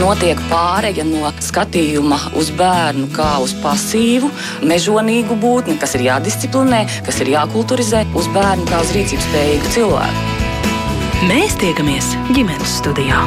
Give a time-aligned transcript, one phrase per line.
[0.00, 4.30] notiek pāreja no skatījuma uz bērnu kā uz pasīvu,
[4.66, 10.28] mežonīgu būtni, kas ir jādisciplinē, kas ir jākulturizē, uz bērnu kā uz rīcības spējīgu cilvēku.
[11.30, 13.24] Mēs tiekamies ģimenes studijā.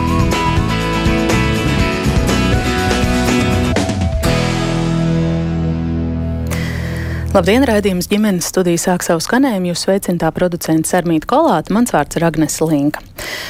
[7.29, 9.69] Labdien, raidījums ģimenes studija sāk savu skanējumu.
[9.69, 13.03] Jūs sveicināta producents Armīta Kolāta, mans vārds ir Agnes Linka.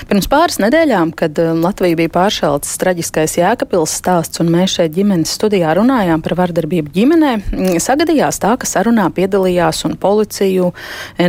[0.09, 5.31] Pirms pāris nedēļām, kad um, Latvija bija pāršalts traģiskais Jēkabils stāsts un mēs šeit ģimenes
[5.37, 10.73] studijā runājām par vardarbību ģimenē, mm, sagadījās tā, ka sarunā piedalījās un policiju,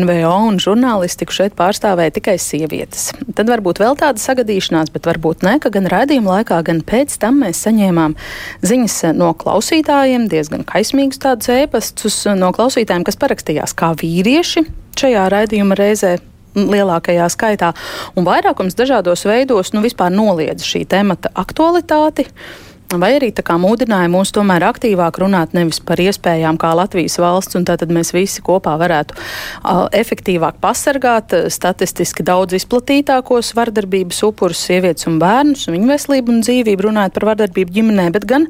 [0.01, 3.13] NVO un žurnālistiku šeit pārstāvēja tikai sievietes.
[3.37, 7.45] Tad varbūt vēl tāda sagadīšanās, bet varbūt ne, ka gan raidījuma laikā, gan pēc tam
[7.45, 8.19] mēs saņēmām
[8.67, 14.65] ziņas no klausītājiem, diezgan kaismīgus tādus ēpastus no klausītājiem, kas parakstījās kā vīrieši
[15.01, 16.17] šajā raidījuma reizē
[16.59, 17.71] lielākajā skaitā,
[18.19, 22.27] un vairākums dažādos veidos nu, noliedz šī temata aktualitāti.
[22.27, 27.19] Uh, vai arī tā kā mūdināja mūs tomēr aktīvāk runāt nevis par iespējām kā Latvijas
[27.23, 34.65] valsts, un tātad mēs visi kopā varētu uh, efektīvāk pasargāt statistiski daudz izplatītākos vardarbības upurus,
[34.67, 38.49] sievietes un bērnus, un viņu veselību un dzīvību, runājot par vardarbību ģimenē, bet gan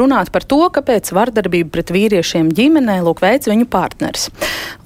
[0.00, 4.28] runāt par to, kāpēc vardarbība pret vīriešiem ģimenē lūk veids viņu partneris.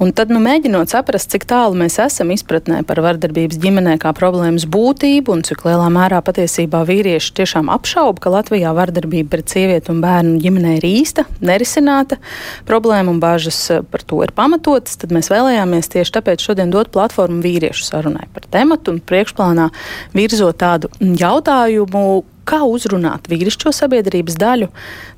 [0.03, 4.67] Un tad, nu, mēģinot saprast, cik tālu mēs esam izpratnē par vardarbības ģimenē kā problēmas
[4.71, 10.03] būtību un cik lielā mērā patiesībā vīrieši tiešām apšauba, ka Latvijā vardarbība pret sievieti un
[10.05, 12.19] bērnu ģimenē ir īsta, nerisināta.
[12.69, 16.93] Problēma un bāžas eh, par to ir pamatotas, tad mēs vēlējāmies tieši tāpēc šodien dot
[16.95, 19.71] platformu vīriešu sarunai par tematu un priekšplānā
[20.17, 24.73] virzot tādu jautājumu, kā uzrunāt vīrišķo sabiedrības daļu,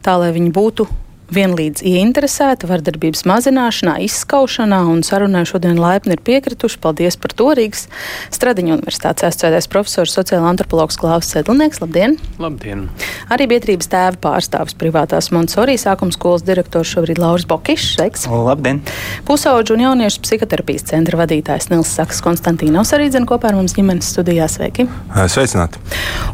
[0.05, 0.89] tā lai viņi būtu
[1.33, 6.81] vienlīdz ieinteresēti vardarbības mazināšanā, izskaušanā, un sarunai šodien laipni ir piekrituši.
[6.85, 7.87] Paldies par to Rīgas
[8.35, 11.81] Stradiņu universitātes asociētais profesors, sociāla antropologs Klaus Sedlnieks.
[11.81, 12.19] Labdien!
[12.43, 12.87] Labdien!
[13.33, 17.95] Arī biedrības tēva pārstāvis privātās Montsorī sākuma skolas direktors šobrīd Lauris Bokišs.
[17.97, 18.27] Sveiks!
[18.29, 18.83] Labdien!
[19.29, 24.13] Pusauģu un jauniešu psihoterapijas centra vadītājs Nils Saks Konstantīnovs arī dzen kopā ar mums ģimenes
[24.13, 24.51] studijā.
[24.51, 24.89] Sveiki!
[25.33, 25.81] Sveicināti!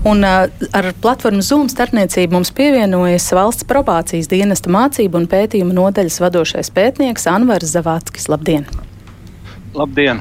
[0.09, 6.73] Un ar platformu Zoom starpniecību mums pievienojas valsts probācijas dienesta mācību un pētījumu nodaļas vadošais
[6.77, 8.31] pētnieks Anvars Zavāckis.
[8.33, 8.69] Labdien!
[9.75, 10.19] Labdien!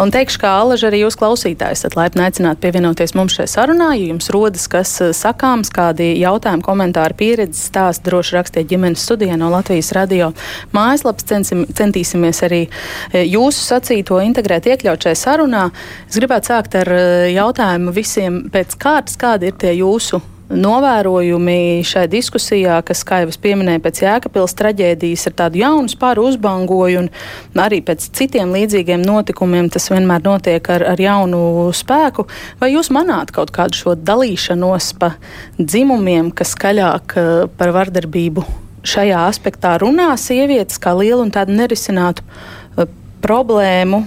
[0.00, 3.92] Un teikšu, kā Alaži arī jūs klausītājs, tad laipni aicināt pievienoties mums šai sarunā.
[3.94, 9.36] Ja jums rodas kas eh, sakāms, kādi jautājumi, komentāri, pieredzes stāsti, droši rakstiet ģimenes studijā
[9.38, 10.32] no Latvijas radio
[10.74, 11.28] mājaslapas.
[11.30, 15.68] Censim, centīsimies arī eh, jūsu sacīto integrēt, iekļaut šajā sarunā.
[16.08, 22.04] Es gribētu sākt ar eh, jautājumu visiem pēc kārtas, kādi ir tie jūsu novērojumi šai
[22.12, 27.62] diskusijā, kas, kā jau es pieminēju, pēc Jēkabils traģēdijas ir tādu jaunu spāru uzbangoju, un
[27.62, 32.26] arī pēc citiem līdzīgiem notikumiem tas vienmēr notiek ar, ar jaunu spēku.
[32.60, 35.14] Vai jūs manāt kaut kādu šo dalīšanos pa
[35.58, 38.46] dzimumiem, kas skaļāk eh, par vardarbību
[38.82, 42.88] šajā aspektā runā sievietes kā lielu un tādu nerisinātu uh,
[43.22, 44.02] problēmu,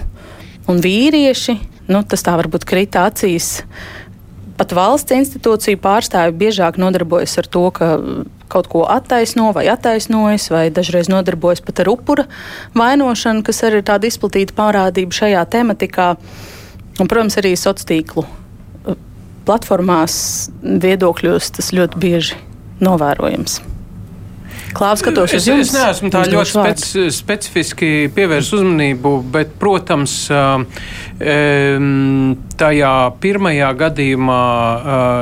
[0.69, 1.55] un vīrieši,
[1.91, 3.61] nu, tas tā varbūt krita acīs.
[4.55, 7.89] Pat valsts institūciju pārstāvi biežāk nodarbojas ar to, ka
[8.51, 12.27] kaut ko attaisno vai attaisnojas, vai dažreiz nodarbojas pat ar upura
[12.77, 16.13] vainošanu, kas arī ir tāda izplatīta parādība šajā tematikā.
[16.95, 18.99] Un, protams, arī sociālo tīklu uh,
[19.47, 20.17] platformās
[20.63, 22.43] viedokļos tas ļoti bieži
[22.79, 23.59] novērojams.
[24.75, 25.69] Klāvs skatos uz jums.
[25.69, 30.15] Es, es neesmu tā ļoti speci, specifiski pievērst uzmanību, bet, protams,
[32.59, 32.93] tajā
[33.23, 34.41] pirmajā gadījumā,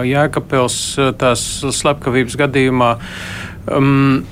[0.10, 0.80] Jēkabils
[1.22, 1.46] tās
[1.82, 2.92] slepkavības gadījumā,
[3.78, 4.24] um,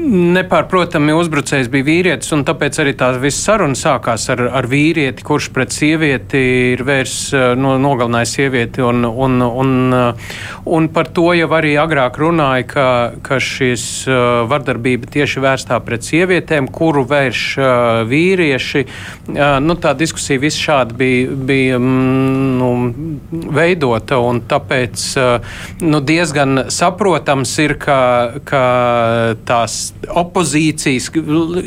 [0.00, 5.50] nepārprotami uzbrucējs bija vīrietis, un tāpēc arī tā visa saruna sākās ar, ar vīrieti, kurš
[5.54, 6.40] pret sievieti
[6.74, 8.84] ir vērs, eh, no, nogalinājis sievieti.
[8.86, 12.86] Un, un, un, eh, un par to jau arī agrāk runāja, ka,
[13.26, 17.42] ka šis eh, vardarbība tieši vērstā pret sievietēm, kuru vērš
[18.10, 18.84] vīrieši.
[19.62, 22.70] Nu, tā diskusija viss šādi bija, bija mm, nu,
[23.54, 25.06] veidota, un tāpēc
[25.84, 28.00] nu, diezgan saprotams ir, ka,
[28.46, 28.64] ka
[29.48, 31.10] tās opozīcijas,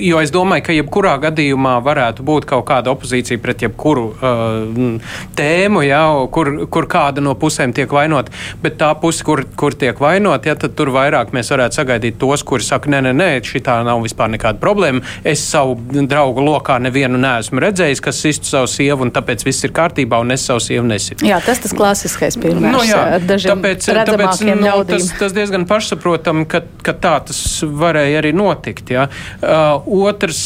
[0.01, 5.83] jo es domāju, ka jebkurā gadījumā varētu būt kaut kāda opozīcija pret jebkuru uh, tēmu,
[5.85, 6.01] ja,
[6.33, 8.31] kur, kur kāda no pusēm tiek vainot.
[8.63, 12.45] Bet tā puse, kur, kur tiek vainot, ja, tad tur vairāk mēs varētu sagaidīt tos,
[12.47, 15.03] kuri saka, nē, nē, nē, šī nav vispār nekāda problēma.
[15.27, 15.77] Es savu
[16.09, 20.33] draugu lokā nevienu neesmu redzējis, kas sistu savu sievu, un tāpēc viss ir kārtībā, un
[20.35, 21.27] es savu sievu nesitu.
[21.27, 22.73] Jā, tas tas klasiskais piemērs.
[22.73, 28.33] Nu, jā, tāpēc, tāpēc nu, tas, tas diezgan pašsaprotami, ka, ka tā tas varēja arī
[28.37, 28.93] notikt.
[28.95, 29.07] Ja.
[29.43, 30.43] Uh, otrs.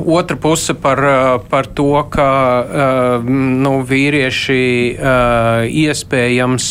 [0.00, 3.30] Um, Otra puse par, eh, par to, ka eh,
[3.62, 6.66] nu, vīrieši eh, iespējams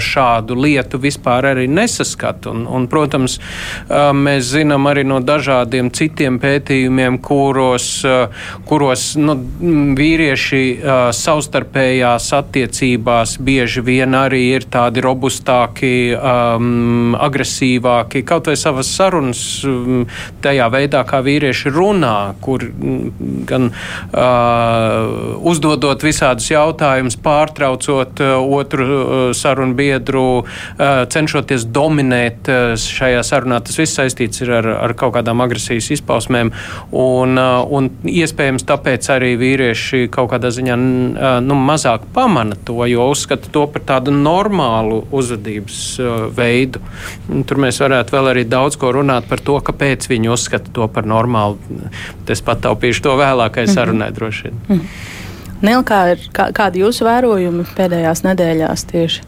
[0.00, 2.50] šādu lietu vispār arī nesaskata.
[2.50, 3.38] Un, un, protams,
[3.90, 7.86] mēs zinām arī no dažādiem citiem pētījumiem, kuros,
[8.68, 9.36] kuros nu,
[9.98, 10.62] vīrieši
[11.16, 19.42] savstarpējās attiecībās bieži vien arī ir tādi robustāki, um, agresīvāki, kaut vai savas sarunas
[20.42, 22.69] tajā veidā, kā vīrieši runā, kur
[23.48, 32.74] gan uh, uzdodot visādus jautājumus, pārtraucot uh, otru uh, sarunu biedru, uh, cenšoties dominēt uh,
[32.80, 33.60] šajā sarunā.
[33.64, 36.52] Tas viss saistīts ar, ar kaut kādām agresijas izpausmēm,
[36.96, 42.78] un, uh, un iespējams tāpēc arī vīrieši kaut kādā ziņā uh, nu, mazāk pamana to,
[42.90, 46.82] jo uzskata to par tādu normālu uzvedības uh, veidu.
[47.48, 51.08] Tur mēs varētu vēl arī daudz ko runāt par to, kāpēc viņi uzskata to par
[51.08, 51.58] normālu.
[52.30, 53.74] Es pat pataupīšu to vēlākai mhm.
[53.74, 54.60] sarunai droši vien.
[54.68, 55.08] Mm -hmm.
[55.60, 59.22] Nil, kā ir, kā, kādi jūsu vērojumi pēdējās nedēļās tieši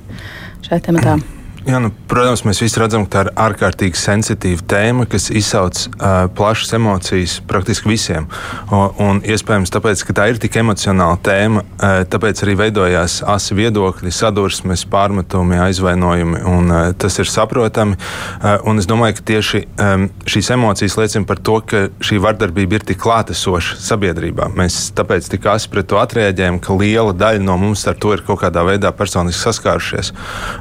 [0.63, 1.19] šajā tematā?
[1.63, 6.25] Jā, nu, protams, mēs visi redzam, ka tā ir ārkārtīgi sensitīva tēma, kas izsauc uh,
[6.35, 8.27] plašas emocijas praktiski visiem.
[8.67, 13.55] Un, un iespējams, tāpēc, ka tā ir tik emocionāla tēma, uh, tāpēc arī veidojās asi
[13.55, 16.41] viedokļi, sadursmes, pārmetumi, aizvainojumi.
[16.51, 17.95] Un, uh, tas ir saprotami.
[17.95, 22.81] Uh, un es domāju, ka tieši um, šīs emocijas liecina par to, ka šī vardarbība
[22.81, 24.51] ir tik klātesoša sabiedrībā.
[24.59, 28.27] Mēs tāpēc tik asi pret to atrēģējam, ka liela daļa no mums ar to ir
[28.27, 30.11] kaut kādā veidā personiski saskārušies.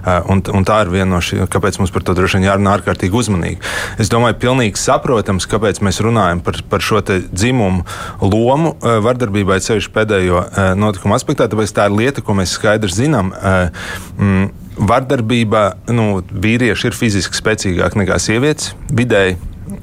[0.06, 2.76] Uh, un, un tā ir viena no šīm, kāpēc mums par to droši vien jārunā
[2.78, 3.60] ārkārtīgi uzmanīgi.
[4.02, 7.86] Es domāju, pilnīgi saprotams, kāpēc mēs runājam par, par šo dzimumu
[8.22, 12.94] lomu eh, vardarbībai, ceļš pēdējo eh, notikumu aspektā, tāpēc tā ir lieta, ko mēs skaidri
[12.94, 13.34] zinām.
[13.36, 13.86] Eh,
[14.18, 14.50] mm,
[14.82, 19.40] vardarbība, nu, vīrieši ir fiziski spēcīgāki nekā sievietes vidēji.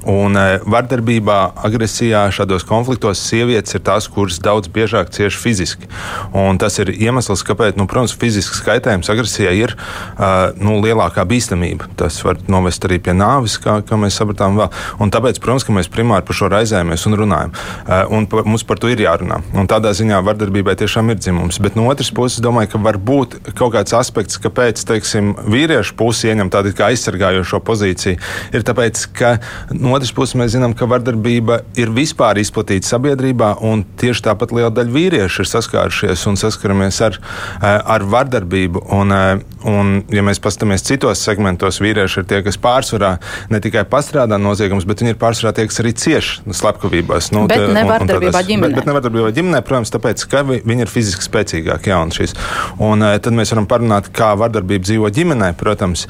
[0.09, 5.89] Un e, vardarbībā, agresijā, šādos konfliktos sievietes ir tās, kuras daudz biežāk cieš fiziski.
[6.37, 11.89] Un tas ir iemesls, kāpēc, nu, protams, fizisks kaitējums agresijai ir uh, nu, lielākā bīstamība.
[11.99, 14.69] Tas var novest arī pie nāves, kā, kā mēs sapratām vēl.
[15.01, 17.55] Un tāpēc, protams, mēs primāri par šo raizējamies un runājam.
[17.85, 19.41] Uh, un par, mums par to ir jārunā.
[19.57, 21.61] Un tādā ziņā vardarbībai tiešām ir dzimums.
[21.63, 26.29] Bet no otras puses, domāju, ka var būt kaut kāds aspekts, kāpēc, teiksim, vīriešu pusi
[26.31, 28.19] ieņem tādu aizsargājošo pozīciju.
[28.55, 29.35] Ir tāpēc, ka
[29.79, 34.71] No otras puses, mēs zinām, ka vardarbība ir vispār izplatīta sabiedrībā, un tieši tāpat liela
[34.75, 38.83] daļa vīriešu ir saskārušies un saskaramies ar, eh, ar vardarbību.
[38.91, 43.85] Un, eh, un, ja mēs paskatāmies citos segmentos, vīrieši ir tie, kas pārsvarā ne tikai
[43.85, 47.31] pastrādā noziegums, bet viņi ir pārsvarā tie, kas arī cieš slepkavībās.
[47.31, 48.75] Nu, bet ne vardarbībā ģimenē.
[48.75, 51.93] Bet, bet ne vardarbībā ģimenē, protams, tāpēc, ka viņi ir fiziski spēcīgāki.
[51.93, 52.35] Jā, un, šis.
[52.79, 56.07] un eh, tad mēs varam parunāt, kā vardarbība dzīvo ģimenē, protams.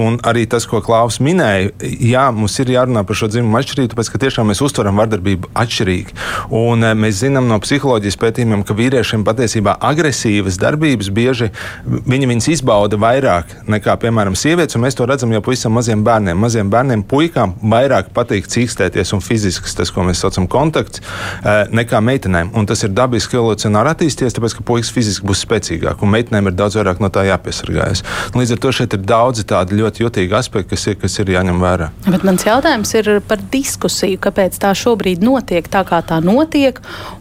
[0.00, 3.90] Un arī tas, ko Klaus minēja, jā, jā, mums ir jārunā par šo dzimumu atšķirību,
[3.92, 6.16] tāpēc ka tiešām mēs uztveram vardarbību atšķirīgi.
[6.58, 11.50] Un eh, mēs zinām no psiholoģijas pētījumiem, ka vīriešiem patiesībā agresīvas darbības bieži
[11.84, 16.38] viņi viņas izbauda vairāk nekā, piemēram, sievietes, un mēs to redzam jau pavisam maziem bērniem.
[16.42, 21.02] Maziem bērniem, puikām vairāk patīk cīkstēties un fizisks, tas, ko mēs saucam, kontakts,
[21.42, 22.52] eh, nekā meitenēm.
[22.58, 26.58] Un tas ir dabiski evolucionāri attīstījies, tāpēc ka puikas fiziski būs spēcīgāk, un meitenēm ir
[26.58, 28.04] daudz vairāk no tā jāpiesargājas.
[28.36, 31.62] Līdz ar to šeit ir daudzi tādi ļoti jutīgi aspekti, kas ir, kas ir jāņem
[31.62, 31.90] vērā.
[32.12, 36.76] Bet mans jautājums ir par diskusiju, kāpēc tā šobrīd notiek tā, kā tā notiek,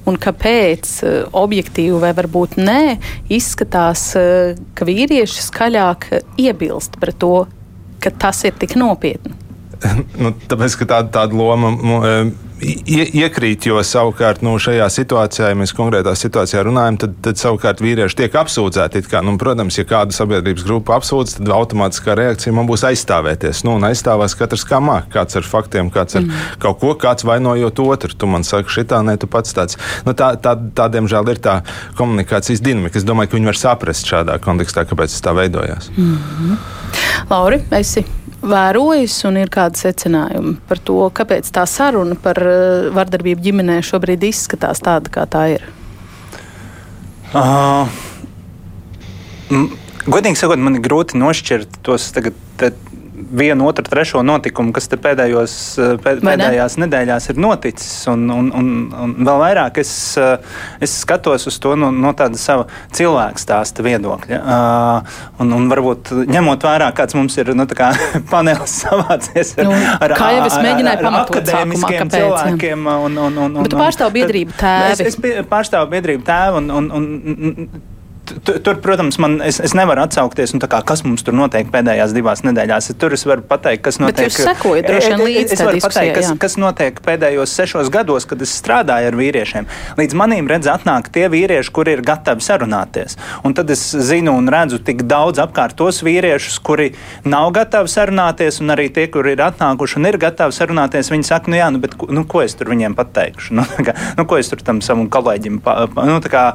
[0.10, 2.82] un kāpēc eh, objektīvi vai varbūt nē,
[3.32, 6.10] izskatās, eh, ka vīrieši skaļāk
[6.44, 7.46] iebilst pret to,
[8.04, 9.38] ka tas ir tik nopietni.
[10.22, 11.72] Nu, tāpēc, ka tāda, tāda loma.
[12.62, 17.82] Ie, iekrīt, jo savukārt nu, šajā situācijā, ja mēs konkrētā situācijā runājam, tad, tad savukārt
[17.82, 19.02] vīrieši tiek apsūdzēti.
[19.10, 23.64] Kā, nu, protams, ja kāda sabiedrības grupa apsūdz, tad automātiskā reakcija man būs aizstāvēties.
[23.66, 26.46] Nu, un aizstāvēs katrs kā māk, kāds ar faktiem, kāds ar mm.
[26.62, 28.14] kaut ko, kāds vainojot otru.
[28.14, 29.82] Tu man saki, šitā, ne, tu pats tāds.
[30.06, 31.60] Nu, tā, tā, tā, diemžēl, ir tā
[31.98, 33.02] komunikācijas dinamika.
[33.02, 35.90] Es domāju, ka viņi var saprast šādā kontekstā, kāpēc tas tā veidojās.
[35.98, 36.58] Mm -hmm.
[37.30, 38.06] Lauri, esi
[38.42, 42.40] vērojis un ir kādi secinājumi par to, kāpēc tā saruna par
[42.96, 45.68] vardarbību ģimenē šobrīd izskatās tāda, kā tā ir?
[47.32, 47.88] Uh,
[50.08, 52.38] godīgi sakot, man ir grūti nošķirt tos tagad.
[52.60, 52.74] Te,
[53.32, 56.86] vienu, otru, trešo notikumu, kas pēdējos, eh, pēd, pēdējās ne?
[56.86, 57.92] nedēļās ir noticis.
[58.12, 62.40] Un, un, un, un vēl vairāk es, eh, es skatos uz to no, no tāda
[62.42, 64.42] sava cilvēka stāsta viedokļa.
[64.42, 67.92] Uh, un, un varbūt ņemot vērā, kāds mums ir nu, kā
[68.34, 70.16] panelis savācies ar, nu, ar,
[70.48, 72.92] es mēģināju pamatot akadēmiskiem sākumā, cilvēkiem.
[72.92, 75.08] Un, un, un, un, Bet tu pārstāv biedrību tēvi.
[75.08, 77.90] Es, es pārstāvu biedrību tēvu un, un, un
[78.42, 82.92] Tur, protams, man, es, es nevaru atsaukties, kā, kas mums tur notiek pēdējās divās nedēļās.
[83.02, 84.18] Tur es varu pateikt, kas notiek.
[84.20, 85.56] Bet jūs sekojat droši vien līdzi.
[85.58, 89.70] Es varu pateikt, kas, kas notiek pēdējos sešos gados, kad es strādāju ar vīriešiem.
[90.00, 93.18] Līdz manīm redz atnāk tie vīrieši, kuri ir gatavi sarunāties.
[93.48, 96.92] Un tad es zinu un redzu tik daudz apkārt tos vīriešus, kuri
[97.28, 101.52] nav gatavi sarunāties, un arī tie, kuri ir atnākuši un ir gatavi sarunāties, viņi saka,
[101.52, 103.54] nu jā, nu, bet nu, ko es tur viņiem pateikšu?
[103.62, 106.46] Nu, kā, nu, ko es tur tam savam kolēģim pa, pa, nu, kā,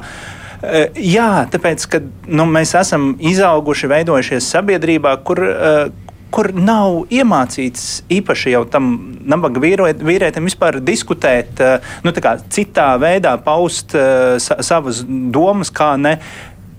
[0.97, 8.51] jā, tāpēc, ka nu, mēs esam izauguši, veidojušies sabiedrībā, kur uh, kur nav iemācīts īpaši
[8.51, 8.89] jau tam
[9.27, 12.11] nabaga vīrietim vispār diskutēt, eh, nu,
[12.51, 13.95] citā veidā paust
[14.37, 16.17] savas domas, kā ne.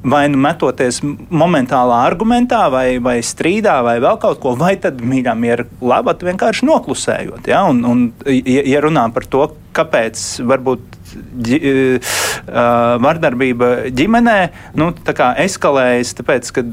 [0.08, 5.34] Vai nu metoties momentālā argumentā, vai, vai strīdā, vai vēl kaut ko, vai tad mīļā
[5.38, 7.50] miera labāk vienkārši noklusējot.
[7.50, 7.64] Ja?
[7.68, 10.98] Un, un, ja, ja runā par to, kāpēc varbūt
[11.48, 11.60] ģi,
[11.98, 14.38] uh, vardarbība ģimenē
[14.78, 14.90] nu,
[15.44, 16.64] eskalējas, tāpēc, ka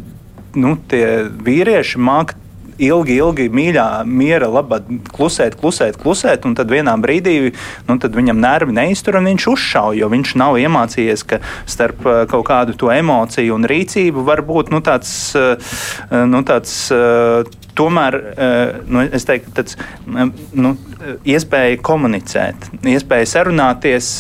[0.56, 1.06] nu, tie
[1.46, 2.40] vīrieši māca
[2.82, 4.82] ilgi, ilgi mīļā, miera labā
[5.16, 7.36] klusēt, klusēt, klusēt, un tad vienā brīdī
[7.88, 12.22] nu, tad viņam nervi neiztur un viņš uzšauj, jo viņš nav iemācījies, ka starp uh,
[12.32, 15.56] kaut kādu to emociju un rīcību var būt nu, tāds, uh,
[16.26, 18.16] nu, tāds uh, tomēr
[18.88, 19.76] nu, teiktu, tāds,
[20.08, 20.70] nu,
[21.28, 24.12] iespēja komunicēt, iespēja sarunāties,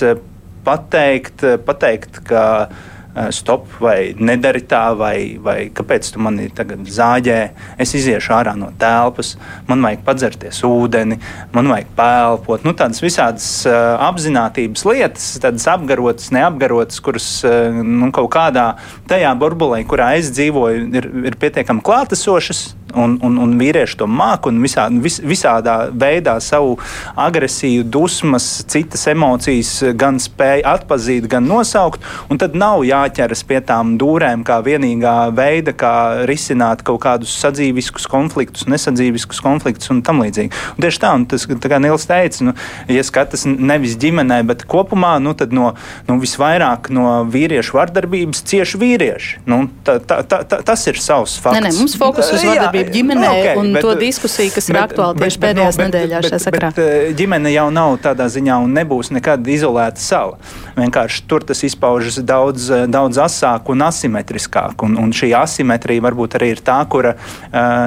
[0.66, 2.95] pateikt, pateikt ka Eh,
[3.32, 7.40] stop, vai nedari tā, vai, vai kāpēc tu mani tagad zāģē.
[7.82, 9.36] Es iziešu ārā no telpas,
[9.70, 11.20] man vajag padzerties ūdeni,
[11.56, 12.66] man vajag pēlpot.
[12.68, 18.74] Nu, tādas visādas uh, apziņotības lietas, tādas apgarotas, neapgarotas, kuras uh, nu, kaut kādā
[19.10, 24.50] tajā burbulī, kurā es dzīvoju, ir, ir pietiekami klātesošas un, un, un vīrieši to māca
[24.52, 26.76] un visā, vis, visādā veidā savu
[27.20, 32.04] agresiju, dusmas, citas emocijas gan spēja atpazīt, gan nosaukt.
[32.36, 35.94] Tad nav jāķeras pie tām dūrēm kā vienīgā veida, kā
[36.30, 40.52] risināt kaut kādus sadzīviskus konfliktus, nesadzīviskus konfliktus un tam līdzīgi.
[40.76, 42.56] Un tieši tā, un tas, tā kā Nils teica, nu,
[42.92, 45.72] ja skatas nevis ģimenē, bet kopumā, nu, tad no,
[46.10, 49.42] nu, visvairāk no vīriešu vardarbības cieši vīrieši.
[49.50, 51.58] Nu, tā, tā, tā, tas ir savs fakts.
[51.58, 54.74] Nē, nē, mums fokus uz vardarbību vardarbību ģimenē okay, un bet, to diskusiju, kas bet,
[54.74, 56.72] ir aktuāla tieši pēdējās no, nedēļās šajā sakrā.
[56.76, 60.38] Bet, eh, ģimene jau nav tādā ziņā un nebūs nekad izolēta sala.
[60.78, 64.86] Vienkārši tur tas izpaužas daudz, eh, daudz asāk un asimetriskāk.
[64.86, 67.16] Un, un šī asimetrija varbūt arī ir tā, kura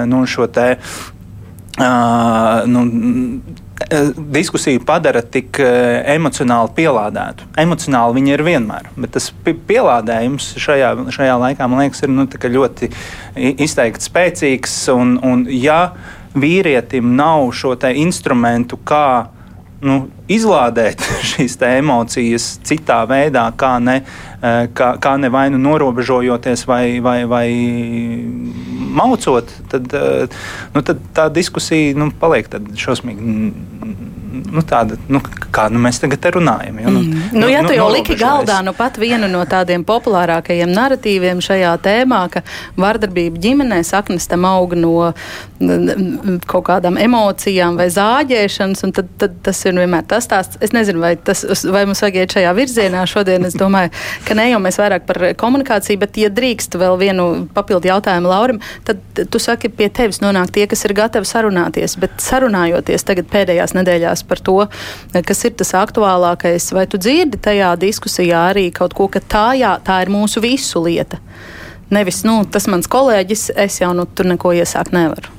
[0.09, 0.77] nu, šo te.
[1.79, 2.81] Uh, nu,
[4.35, 7.47] diskusiju padara tik emocionāli pielādētu.
[7.63, 12.91] Emocionāli viņa ir vienmēr, bet tas pielādējums šajā, šajā laikā, man liekas, ir nu, ļoti
[13.65, 14.77] izteikti spēcīgs.
[14.95, 15.93] Un, un ja
[16.39, 19.29] vīrietim nav šo instrumentu, kā
[19.85, 19.99] nu,
[20.31, 24.01] izlādēt šīs emocijas citā veidā, kā ne,
[24.75, 27.47] kā, kā ne vai nu norobežojoties vai, vai, vai
[28.99, 29.99] maucot, tad,
[30.75, 33.37] nu, tad tā diskusija nu, paliek šausmīgi
[34.47, 35.21] nu, tāda, nu,
[35.55, 36.81] kā nu, mēs tagad runājam.
[36.83, 37.23] Jo, nu, mm.
[37.33, 41.43] nu, nu, ja tu nu, jau liki galdā nu, pat vienu no tādiem populārākajiem narratīviem
[41.45, 42.43] šajā tēmā, ka
[42.79, 45.13] vardarbība ģimenē saknes tam aug no
[46.49, 50.61] kaut kādām emocijām vai zāģēšanas, un tad, tad tas ir vienmēr tas stāsts.
[50.65, 53.47] Es nezinu, vai, tas, vai mums vajag iet šajā virzienā šodien.
[53.49, 53.93] Es domāju,
[54.29, 58.63] ka ne jau mēs vairāk par komunikāciju, bet, ja drīkst vēl vienu papildu jautājumu Laurim,
[58.87, 59.03] tad
[59.33, 64.25] tu saki, pie tevis nonāk tie, kas ir gatavi sarunāties, bet sarunājoties tagad pēdējās nedēļās
[64.29, 64.59] par to,
[65.13, 66.71] kas ir tas aktuālākais.
[66.77, 70.85] Vai tu dzirdi tajā diskusijā arī kaut ko, ka tā, jā, tā ir mūsu visu
[70.85, 71.21] lieta?
[71.95, 75.38] Nevis, nu, tas mans kolēģis, es jau nu, tur neko iesākt nevaru.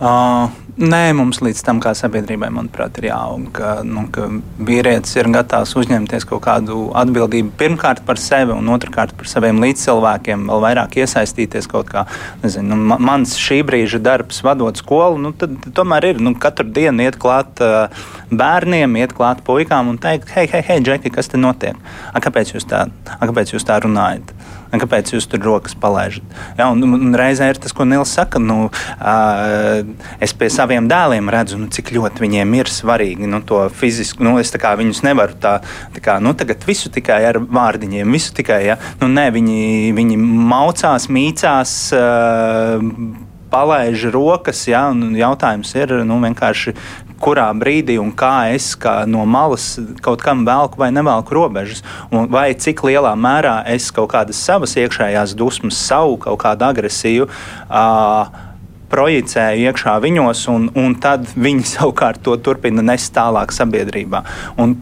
[0.00, 0.48] Uh,
[0.80, 4.30] Nē, mums līdz tam kā sabiedrībai, manuprāt, ir jāaug, ka, nu, ka
[4.64, 10.46] vīrietis ir gatavs uzņemties kaut kādu atbildību pirmkārt par sevi un otrkārt par saviem līdzcilvēkiem,
[10.48, 12.06] vēl vairāk iesaistīties kaut kā.
[12.40, 16.70] Nezinu, nu, mans šī brīža darbs, vadot skolu, nu, tad, tad tomēr ir nu, katru
[16.72, 21.28] dienu iet klāt uh, bērniem, iet klāt puikām un teikt, hei, hei, hei, Džeki, kas
[21.28, 21.76] te notiek?
[22.14, 24.32] A, kāpēc, jūs tā, a, kāpēc jūs tā runājat?
[24.70, 26.26] Kāpēc jūs tur rokas palaižat?
[26.58, 28.38] Ja, un, un reizē ir tas, ko Nils saka.
[28.42, 29.80] Nu, uh,
[30.22, 34.22] es pie saviem dēliem redzu, nu, cik ļoti viņiem ir svarīgi nu, to fizisku.
[34.26, 35.56] Nu, es viņus nevaru tā,
[35.96, 38.60] tā kā, nu, tagad visu tikai ar vārdiņiem, visu tikai.
[38.68, 38.78] Ja?
[39.02, 41.74] Nu, nē, viņi, viņi maucās, mīcās.
[41.96, 46.74] Uh, palaiž rokas, ja, un jautājums ir nu, vienkārši,
[47.20, 49.74] kurā brīdī un kā es kā no malas
[50.04, 54.76] kaut kam velku vai nevelku robežas, un vai cik lielā mērā es kaut kādas savas
[54.80, 57.28] iekšējās dusmas, savu kaut kādu agresiju.
[57.68, 58.46] Uh,
[58.90, 64.24] projicēju iekšā viņos, un, un tad viņi savukārt to turpina nest tālāk sabiedrībā.
[64.58, 64.78] Un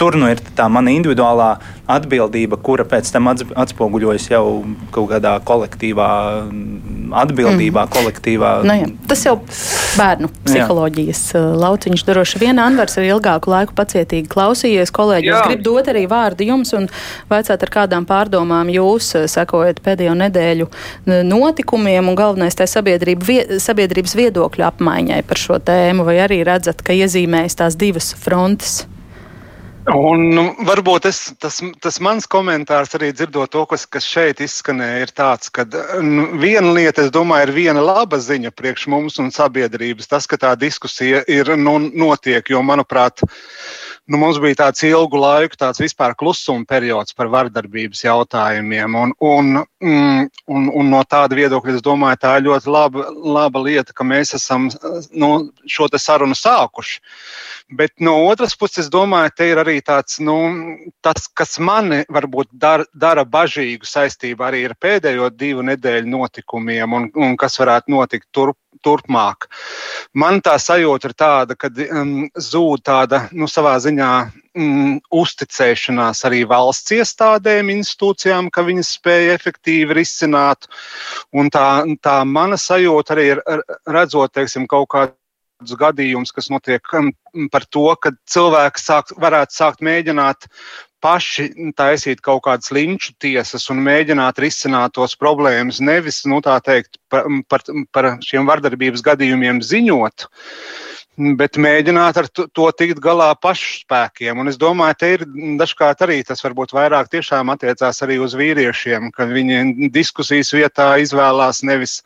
[0.00, 1.50] tur nu ir tā mana individuālā
[1.90, 4.44] atbildība, kura pēc tam atspoguļojas jau
[4.94, 6.10] kaut kādā kolektīvā
[7.10, 7.92] atbildībā, mm.
[7.94, 8.50] kolektīvā.
[8.66, 8.88] Nu, jā.
[9.10, 9.36] Tas jau
[9.98, 11.40] bērnu psiholoģijas jā.
[11.40, 14.92] Uh, lauciņš droši vien Anvars ir ilgāku laiku pacietīgi klausījies.
[14.94, 16.88] Kolēģi, es gribu dot arī vārdu jums un
[17.30, 20.70] vaicāt ar kādām pārdomām jūs uh, sekojat pēdējo nedēļu
[21.26, 27.60] notikumiem un galvenais tā sabiedrības viedokļu apmaiņai par šo tēmu, vai arī redzat, ka iezīmējas
[27.62, 28.84] tās divas frontes?
[29.88, 35.06] Un nu, varbūt es, tas, tas mans komentārs arī dzirdot to, kas, kas šeit izskanēja,
[35.06, 35.64] ir tāds, ka
[36.04, 40.10] nu, viena lieta, es domāju, ir viena laba ziņa priekš mums un sabiedrības.
[40.10, 43.24] Tas, ka tā diskusija ir nu, notiek, jo, manuprāt,
[44.08, 48.96] nu, mums bija tāds ilgu laiku, tāds vispār klusuma periods par vardarbības jautājumiem.
[49.02, 49.50] Un, un,
[49.84, 53.06] mm, un, un no tāda viedokļa es domāju, tā ir ļoti laba,
[53.38, 54.70] laba lieta, ka mēs esam
[55.12, 55.30] nu,
[55.66, 57.00] šo sarunu sākuši.
[57.76, 60.38] Bet no otras puses, es domāju, te ir arī tāds, nu,
[61.04, 67.12] tas, kas mani varbūt dar, dara bažīgu saistībā arī ar pēdējo divu nedēļu notikumiem un,
[67.14, 69.46] un kas varētu notikt turp turpmāk.
[70.16, 76.44] Man tā sajūta ir tāda, ka um, zūd tāda nu, savā ziņā um, uzticēšanās arī
[76.48, 80.68] valsts iestādēm, institūcijām, ka viņas spēja efektīvi risināt.
[81.32, 83.42] Un tā, tā mana sajūta arī ir
[83.88, 87.10] redzot, teiksim, kaut kādu gadījums, kas notiek um,
[87.52, 90.48] par to, ka cilvēki sāk, varētu sākt mēģināt
[91.02, 97.00] paši taisīt kaut kādas linču tiesas un mēģināt risināt tos problēmas, nevis, nu, tā teikt,
[97.12, 100.28] par, par, par šiem vardarbības gadījumiem ziņot,
[101.40, 104.40] bet mēģināt ar to, tikt galā pašu spēkiem.
[104.40, 105.26] Un es domāju, te ir
[105.60, 111.64] dažkārt arī tas varbūt vairāk tiešām attiecās arī uz vīriešiem, ka viņi diskusijas vietā izvēlās
[111.66, 112.00] nevis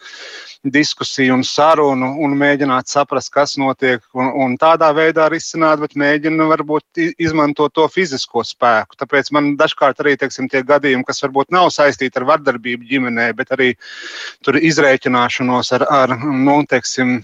[0.65, 6.49] diskusiju un sarunu un mēģināt saprast, kas notiek un, un tādā veidā risināt, bet mēģina
[6.49, 8.84] varbūt izmantot to fizisko spēku.
[9.01, 13.55] Tāpēc man dažkārt arī teiksim, tie gadījumi, kas varbūt nav saistīti ar vardarbību ģimenē, bet
[13.57, 13.73] arī
[14.45, 17.23] izrēķināšanos ar, ar nu, teiksim,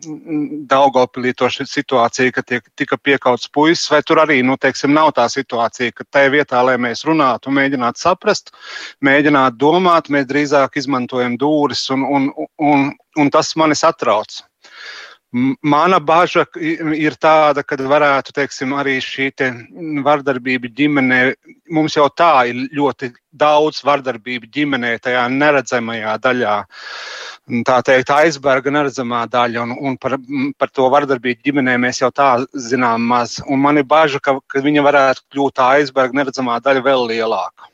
[0.00, 5.26] Daugopilī to situāciju, ka tiek, tika piekauts puisis, vai tur arī, nu, teiksim, nav tā
[5.28, 8.54] situācija, ka tajā vietā, lai mēs runātu, mēģinātu saprast,
[9.04, 12.88] mēģinātu domāt, mēs drīzāk izmantojam dūris, un, un, un,
[13.20, 14.40] un tas mani satrauc.
[15.32, 19.50] Mana bažas ir tāda, ka varētu teiksim, arī šī te
[20.02, 21.18] vardarbība ģimenē.
[21.70, 26.56] Mums jau tā ir ļoti daudz vardarbību ģimenē, tajā neredzamajā daļā.
[27.66, 30.16] Tā teikt, aizberga neredzamā daļa, un, un par,
[30.58, 33.38] par to vardarbību ģimenē mēs jau tā zinām maz.
[33.46, 37.70] Un man ir bažas, ka, ka viņa varētu kļūt tā aizberga neredzamā daļa vēl lielāka.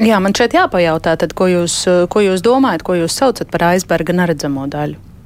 [0.00, 4.16] Jā, man šeit jāpajautā, tad, ko, jūs, ko jūs domājat, ko jūs saucat par aizberga
[4.16, 5.17] neredzamo daļu?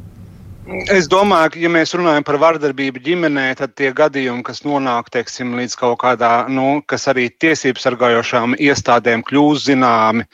[0.93, 5.53] Es domāju, ka, ja mēs runājam par vardarbību ģimenē, tad tie gadījumi, kas nonāk teiksim,
[5.59, 10.25] līdz kaut kādā, nu, kas arī tiesību sargājošām iestādēm kļūst zināmi,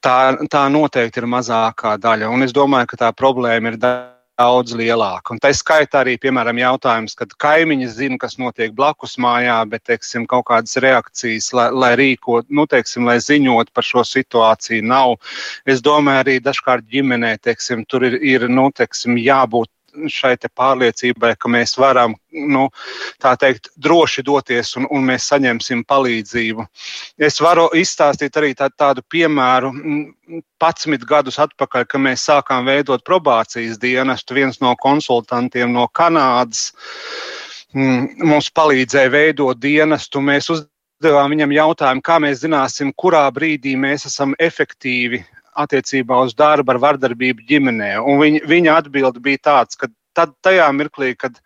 [0.00, 0.16] tā,
[0.52, 2.32] tā noteikti ir mazākā daļa.
[2.32, 3.80] Un es domāju, ka tā problēma ir
[4.36, 5.34] daudz lielāka.
[5.34, 10.26] Un tā skaitā arī, piemēram, jautājums, kad kaimiņi zina, kas notiek blakus mājā, bet, teiksim,
[10.28, 15.16] kaut kādas reakcijas, lai, lai rīkot, nu, teiksim, lai ziņot par šo situāciju nav.
[15.66, 19.70] Es domāju, arī dažkārt ģimenē, teiksim, tur ir, ir nu, teiksim, jābūt
[20.12, 22.66] šai pārliecībai, ka mēs varam nu,
[23.22, 26.66] teikt, droši doties un, un mēs saņemsim palīdzību.
[27.18, 29.72] Es varu izstāstīt arī tā, tādu piemēru.
[30.60, 36.72] 11 gadus atpakaļ, kad mēs sākām veidot probācijas dienestu, viens no konsultantiem no Kanādas
[37.76, 40.22] mums palīdzēja veidot dienestu.
[40.24, 45.24] Mēs uzdevām viņam jautājumu, kā mēs zināsim, kurā brīdī mēs esam efektīvi
[45.62, 47.92] attiecībā uz darbu ar vardarbību ģimenē.
[48.02, 51.38] Un viņa, viņa atbilde bija tāds, ka tad, tajā mirklī, kad,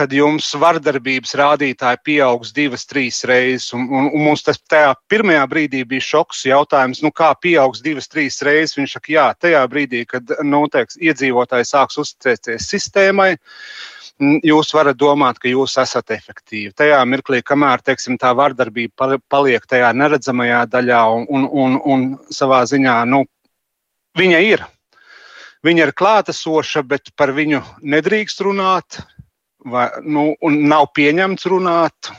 [0.00, 5.42] kad jums vardarbības rādītāji pieaugs divas, trīs reizes, un, un, un mums tas tajā pirmajā
[5.50, 8.78] brīdī bija šoks jautājums, nu kā pieaugs divas, trīs reizes.
[8.78, 13.34] Viņš saka, jā, tajā brīdī, kad nu, teiks, iedzīvotāji sāks uzticēties sistēmai
[14.20, 16.72] jūs varat domāt, ka jūs esat efektīvi.
[16.76, 22.64] Tajā mirklī, kamēr teiksim, tā vardarbība paliek tajā neredzamajā daļā un, un, un, un savā
[22.68, 23.24] ziņā, nu,
[24.20, 24.66] viņa ir.
[25.64, 29.02] Viņa ir klātesoša, bet par viņu nedrīkst runāt,
[29.64, 32.12] vai, nu, un nav pieņemts runāt.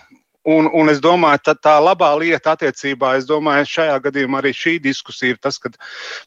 [0.50, 4.80] Un, un es domāju, ka tā labā lieta attiecībā, es domāju, šajā gadījumā arī šī
[4.82, 5.70] diskusija ir tas, ka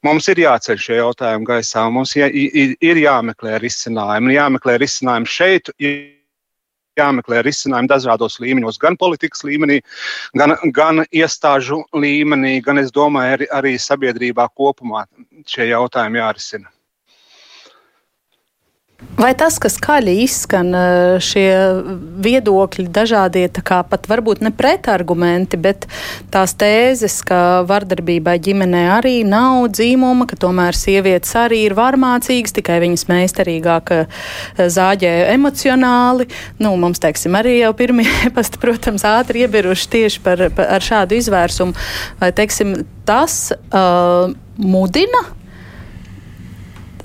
[0.06, 5.72] mums ir jāceļ šie jautājumi gaisā, mums jā, ir jāmeklē risinājumi, jāmeklē risinājumi šeit.
[6.94, 9.80] Jāmeklē risinājumi dažādos līmeņos, gan politikas līmenī,
[10.38, 15.02] gan, gan iestāžu līmenī, gan, es domāju, arī, arī sabiedrībā kopumā
[15.42, 16.70] šie jautājumi jārisina.
[19.14, 21.48] Vai tas, kas skaļi izskan eh, šie
[22.24, 25.86] viedokļi, dažādie kā pat varbūt ne pretargumenti, bet
[26.34, 32.80] tās tēzes, ka vardarbībai ģimenē arī nav dzīmuma, ka tomēr sievietes arī ir varmācīgas, tikai
[32.82, 34.18] viņas meistarīgāk eh,
[34.58, 36.26] zāģē emocionāli.
[36.58, 41.20] Nu, mums, teiksim, arī jau pirmie pasti, protams, ātri iebiruši tieši par, par ar šādu
[41.20, 41.78] izvērsumu.
[42.18, 45.22] Vai, teiksim, tas uh, mudina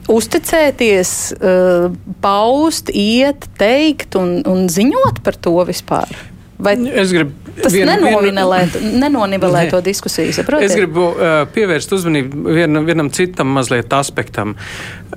[0.09, 1.89] uzticēties, uh,
[2.23, 6.11] paust, iet, teikt un, un ziņot par to vispār?
[6.59, 7.35] Vai es gribu.
[7.59, 9.71] Tas vien, nenonivelē, vien, nenonivelē ne.
[9.71, 10.31] to diskusiju.
[10.35, 10.69] Saprotiet?
[10.69, 14.55] Es gribu uh, pievērst uzmanību vien, vienam citam mazliet aspektam.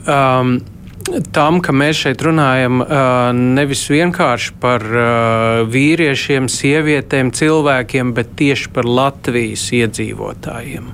[0.03, 0.57] Um,
[1.35, 2.83] tam, ka mēs šeit runājam
[3.35, 4.85] nevis vienkārši par
[5.73, 10.91] vīriešiem, sievietēm, cilvēkiem, bet tieši par Latvijas iedzīvotājiem.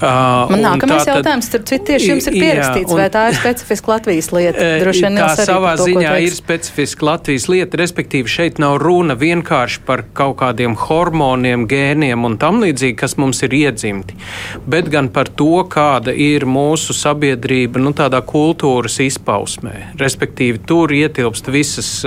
[0.00, 3.92] Man nākamais jautājums, starp citu, tieši jums ir pierakstīts, jā, un, vai tā ir specifiska
[3.92, 4.70] Latvijas lieta?
[4.82, 9.84] Droši vien tā savā to, ziņā ir specifiska Latvijas lieta, respektīvi šeit nav runa vienkārši
[9.88, 14.16] par kaut kādiem hormoniem, gēniem un tam līdzīgi, kas mums ir iedzimti,
[14.64, 19.94] bet gan par to, kāda ir mūsu sabiedrība, nu tādā kultūras izpētē izpausmē.
[19.98, 22.04] Respektīvi, tur ietilpst visas,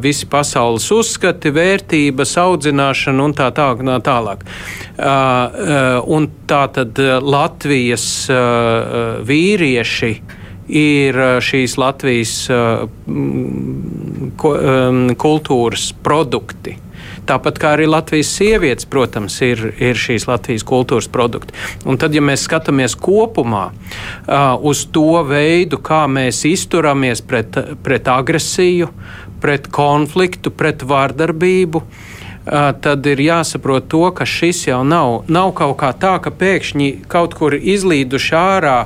[0.00, 3.68] visi pasaules uzskati, vērtības, audzināšana un tā, tā
[4.04, 4.44] tālāk.
[6.06, 8.30] Un tā tad Latvijas
[9.28, 10.14] vīrieši
[10.68, 12.48] ir šīs Latvijas
[15.26, 16.78] kultūras produkti.
[17.28, 21.56] Tāpat kā arī Latvijas sievietes, protams, ir, ir šīs Latvijas kultūras produkti.
[21.88, 28.10] Un tad, ja mēs skatāmies kopumā uh, uz to veidu, kā mēs izturamies pret, pret
[28.12, 28.90] agresiju,
[29.44, 32.13] pret konfliktu, pret vārdarbību, uh,
[32.44, 37.36] tad ir jāsaprot to, ka šis jau nav, nav kaut kā tā, ka pēkšņi kaut
[37.38, 38.76] kur izlīduši ārā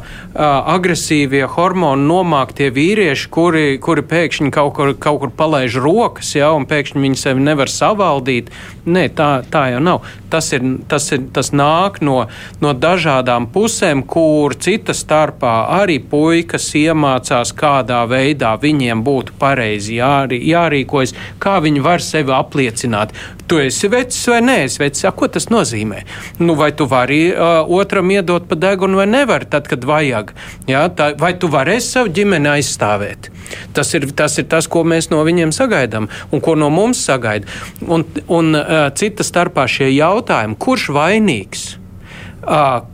[0.75, 6.69] agresīvie hormoni nomāktie vīrieši, kuri, kuri pēkšņi kaut kur, kaut kur palaiž rokas, ja, un
[6.71, 8.53] pēkšņi viņi sevi nevar savaldīt.
[8.87, 10.07] Nē, tā, tā jau nav.
[10.31, 12.19] Tas, ir, tas, ir, tas nāk no,
[12.61, 20.43] no dažādām pusēm, kur cita starpā arī puikas iemācās, kādā veidā viņiem būtu pareizi jārī,
[20.51, 23.17] jārīkojas, kā viņi var sevi apliecināt
[23.49, 25.05] tu esi vecs vai nē, es vecs.
[25.09, 26.03] A, ko tas nozīmē?
[26.43, 30.35] Nu, vai tu vari uh, otram iedot pa degunu vai nevari, tad, kad vajag?
[30.69, 30.85] Ja?
[30.93, 33.31] Tā, vai tu varēsi savu ģimeni aizstāvēt?
[33.77, 37.49] Tas ir, tas ir tas, ko mēs no viņiem sagaidām un ko no mums sagaida.
[37.89, 40.18] Un, un uh, cita starpā šie jautājumi,
[40.59, 41.65] kurš vainīgs,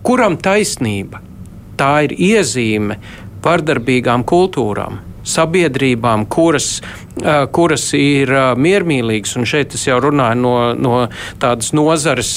[0.02, 1.20] kuram taisnība,
[1.76, 2.98] tā ir iezīme
[3.44, 6.82] vardarbīgām kultūrām sabiedrībām, kuras
[7.54, 10.94] kuras ir miermīlīgas, un šeit es jau runāju no, no
[11.42, 12.32] tādas nozares,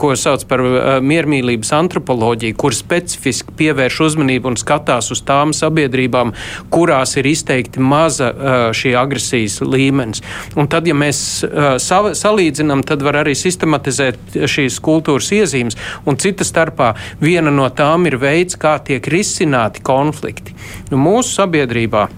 [0.00, 0.62] ko sauc par
[1.04, 6.34] miermīlības antropoloģiju, kur specifiski pievērš uzmanību un skatās uz tām sabiedrībām,
[6.72, 8.30] kurās ir izteikti maza
[8.76, 10.24] šī agresijas līmenis.
[10.60, 11.22] Un tad, ja mēs
[12.20, 16.92] salīdzinām, tad var arī sistematizēt šīs kultūras iezīmes, un cita starpā
[17.24, 20.56] viena no tām ir veids, kā tiek risināti konflikti.
[20.92, 22.08] Nu, mūsu sabiedrībā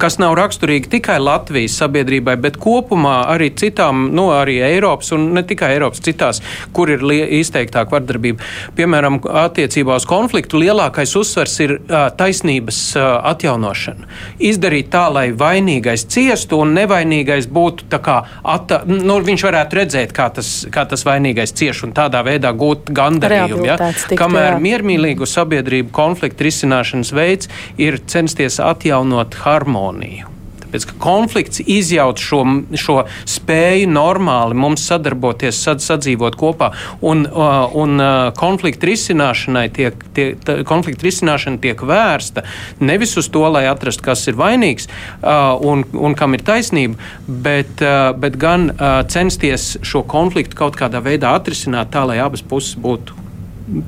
[0.00, 5.42] kas nav raksturīgi tikai Latvijas sabiedrībai, bet kopumā arī citām, nu, arī Eiropas un ne
[5.46, 6.40] tikai Eiropas, citās,
[6.76, 7.04] kur ir
[7.40, 8.44] izteiktāka vardarbība.
[8.78, 14.08] Piemēram, attiecībā uz konfliktu lielākais uzsvers ir uh, taisnības uh, atjaunošana.
[14.50, 18.20] Izdarīt tā, lai vainīgais ciestu un nevainīgais būtu tā kā,
[18.54, 22.92] atta, nu, viņš varētu redzēt, kā tas, kā tas vainīgais cieš un tādā veidā gūt
[22.96, 23.68] gandarījumu.
[23.68, 23.78] Ja?
[24.16, 24.62] Kamēr jā.
[24.64, 30.36] miermīlīgu sabiedrību konfliktu risināšanas veids ir censties atjaunot harmoniju harmoniju.
[30.60, 32.44] Tāpēc, konflikts izjauc šo,
[32.78, 36.68] šo spēju normāli mums sadarboties, sad, sadzīvot kopā,
[37.02, 40.36] un, uh, un uh, konflikta risināšanai tiek, tiek,
[40.68, 42.44] konflikta risināšana tiek vērsta
[42.78, 47.82] nevis uz to, lai atrastu, kas ir vainīgs uh, un, un kam ir taisnība, bet,
[48.22, 48.70] bet gan
[49.10, 53.18] censties šo konfliktu kaut kādā veidā atrisināt tā, lai abas puses būtu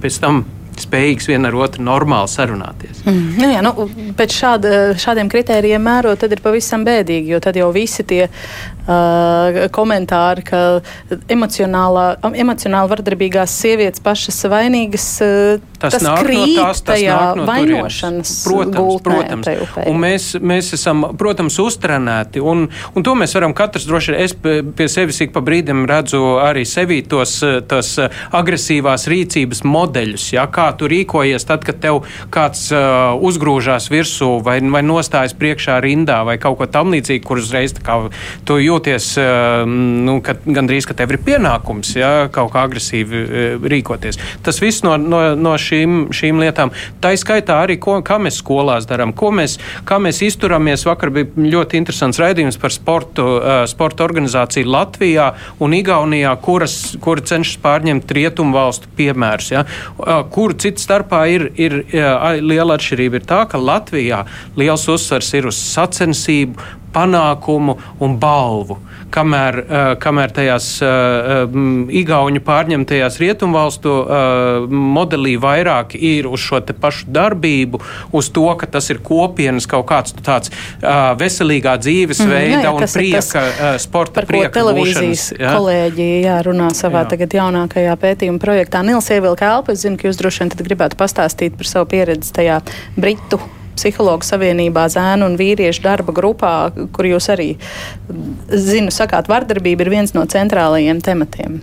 [0.03, 0.43] pēc tam
[0.83, 3.03] spējīgs viena ar otru normāli sarunāties.
[3.07, 7.59] Mm, nu jā, nu, pēc šāda, šādiem kritērijiem mērot, tad ir pavisam bēdīgi, jo tad
[7.59, 10.63] jau visi tie uh, komentāri, ka
[11.33, 18.33] emocionāli vardarbīgās sievietes pašas vainīgas, uh, tas, tas krīt no tās, tas tajā no vainošanas
[18.47, 19.51] protams, gultnē, protams.
[19.91, 24.89] Un mēs, mēs esam, protams, uztrenēti, un, un to mēs varam katrs droši es pie
[24.91, 27.39] sevis ik pa brīdim redzu arī sevī tos,
[27.71, 27.95] tos
[28.35, 34.59] agresīvās rīcības modeļus, ja, kā tu rīkojies tad, kad tev kāds uh, uzgrūžās virsū vai,
[34.73, 37.75] vai nostājas priekšā rindā vai kaut ko tam līdzīgu, kur uzreiz
[38.47, 43.69] tu jūties uh, nu, ka, gandrīz, ka tev ir pienākums ja, kaut kā agresīvi uh,
[43.69, 44.21] rīkoties.
[44.45, 46.73] Tas viss no, no, no šī šīm, šīm lietām.
[47.03, 49.59] Tā ir skaitā arī, ko, kā mēs skolās darām, ko mēs,
[49.89, 50.87] kā mēs izturamies.
[50.89, 55.33] Vakar bija ļoti interesants raidījums par sportu, uh, sporta organizāciju Latvijā
[55.63, 59.53] un Igaunijā, kuras, kura cenšas pārņemt rietumu valstu piemērus.
[59.55, 59.65] Ja?
[59.99, 64.23] Uh, kur citu starpā ir, ir uh, liela atšķirība ir tā, ka Latvijā
[64.59, 68.79] liels uzsvars ir uz sacensību, panākumu un balvu.
[69.13, 73.93] Kamēr, uh, kamēr tajās uh, um, Igaunu pārņemtajās rietumvalstu
[74.73, 77.81] modelī vairāk ir uz šo pašu darbību,
[78.17, 80.53] uz to, ka tas ir kopienas kaut kāds tāds
[81.21, 84.53] veselīgā dzīvesveida mm, jā, un prieka, tas, sporta prieka.
[84.57, 85.55] Televīzijas jā?
[85.57, 87.13] kolēģi jā, runā savā jā.
[87.15, 88.85] tagad jaunākajā pētījuma projektā.
[88.87, 92.63] Nils Ievilka Elpa, es zinu, ka jūs droši vien gribētu pastāstīt par savu pieredzi tajā
[92.97, 93.41] Britu
[93.77, 96.55] psihologu savienībā, zēnu un vīriešu darba grupā,
[96.95, 97.53] kur jūs arī,
[98.49, 101.63] zinu, sakāt, vardarbība ir viens no centrālajiem tematiem.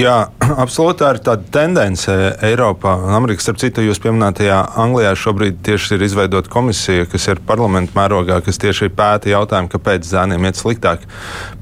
[0.00, 0.16] Jā,
[0.64, 2.12] absolūti tā ir tāda tendence
[2.44, 3.44] Eiropā un Amerikā.
[3.44, 8.58] Starp citu, jūs pieminētajā Anglijā šobrīd tieši ir izveidota komisija, kas ir parlamentu mērogā, kas
[8.62, 11.06] tieši pēta jautājumu, kāpēc zēniem iet sliktāk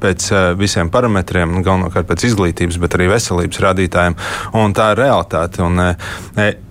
[0.02, 4.16] pēc visiem parametriem, galvenokārt pēc izglītības, bet arī veselības rādītājiem.
[4.60, 5.64] Un tā ir realitāte.
[5.66, 5.82] Un,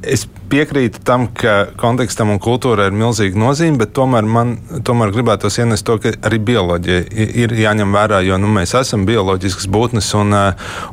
[0.03, 5.57] es piekrītu tam, ka kontekstam un kultūrai ir milzīga nozīme, bet tomēr man tomēr gribētos
[5.61, 6.99] ienest to, ka arī bioloģija
[7.43, 10.35] ir jāņem vērā, jo nu, mēs esam bioloģiskas būtnes un,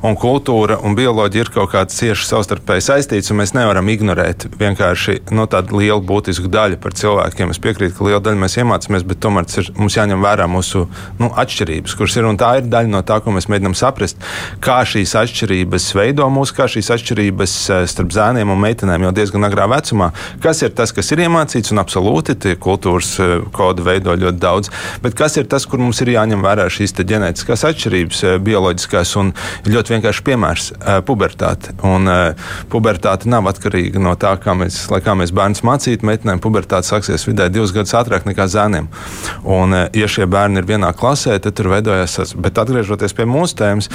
[0.06, 5.18] un kultūra un bioloģija ir kaut kāds cieši savstarpēji saistīts, un mēs nevaram ignorēt vienkārši
[5.30, 7.52] no nu, tādu lielu būtisku daļu par cilvēkiem.
[7.52, 10.86] Es piekrītu, ka liela daļa mēs iemācāmies, bet tomēr ir, mums jāņem vērā mūsu
[11.20, 14.20] nu, atšķirības, kuras ir, un tā ir daļa no tā, ko mēs mēģinām saprast,
[14.64, 17.56] kā šīs atšķirības veido mūs, kā šīs atšķirības
[17.90, 20.10] starp zēniem un meitenēm jau diezgan agrā vecumā.
[20.42, 24.70] Kas ir tas, kas ir iemācīts, un absolūti tie kultūras eh, kodi veido ļoti daudz,
[25.04, 29.32] bet kas ir tas, kur mums ir jāņem vērā šīs ģenētiskās atšķirības, eh, bioloģiskās, un
[29.68, 31.74] ļoti vienkārši piemērs eh,- pubertāte.
[31.86, 32.08] Un
[32.70, 36.06] pubertāte nav atkarīga no tā, kā mēs, kā mēs bērnus mācītu.
[36.06, 38.88] Meitenēm pubertāte sāksies vidēji divus gadus ātrāk nekā zēniem.
[39.44, 42.34] Un, ja šie bērni ir vienā klasē, tad tur veidojas tas.
[42.34, 43.88] Bet atgriežoties pie mūsu tēmas,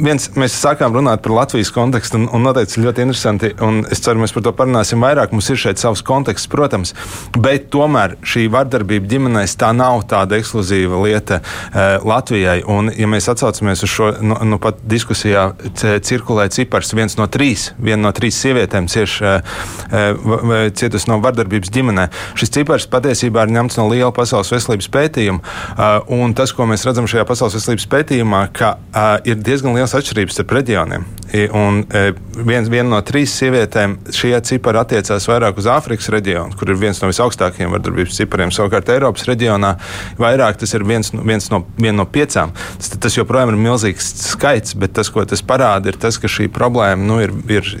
[0.00, 4.20] viens, mēs sākām runāt par Latvijas kontekstu, un, un noteikti ļoti interesanti un es ceru,
[4.22, 5.34] mēs par to parunāsim vairāk.
[5.34, 6.94] Mums ir šeit savs konteksts, protams,
[7.36, 12.60] bet tomēr šī vardarbība ģimenēs tā nav tāda ekskluzīva lieta uh, Latvijai.
[12.70, 17.70] Un, ja mēs atsaucamies uz šo, nu, nu pat diskusijā cirkulē cipars, viens no trīs,
[17.78, 19.54] viena no trīs sievietēm cieši uh,
[19.92, 22.08] uh, cietusi no vardarbības ģimenē.
[22.40, 26.86] Šis cipars patiesībā ir ņemts no liela pasaules veselības pētījuma, uh, un tas, ko mēs
[26.88, 31.06] redzam šajā pasaules veselības pētījumā, ka uh, ir diezgan liels atšķirības starp reģioniem.
[31.30, 32.08] Un uh,
[32.46, 36.98] viens, viena no trīs sievietēm šie cipari attiecās vairāk uz Āfrikas reģionu, kur ir viens
[37.02, 38.54] no visaugstākajiem vardarbības cipariem.
[38.54, 39.76] Savukārt Eiropas reģionā
[40.18, 41.62] vairāk tas ir viens, viens no,
[41.94, 42.54] no piecām.
[42.80, 46.50] Tas, tas joprojām ir milzīgs skaits, bet tas, ko tas parāda, ir tas, ka šī
[46.52, 47.34] problēma nu, ir.
[47.50, 47.74] ir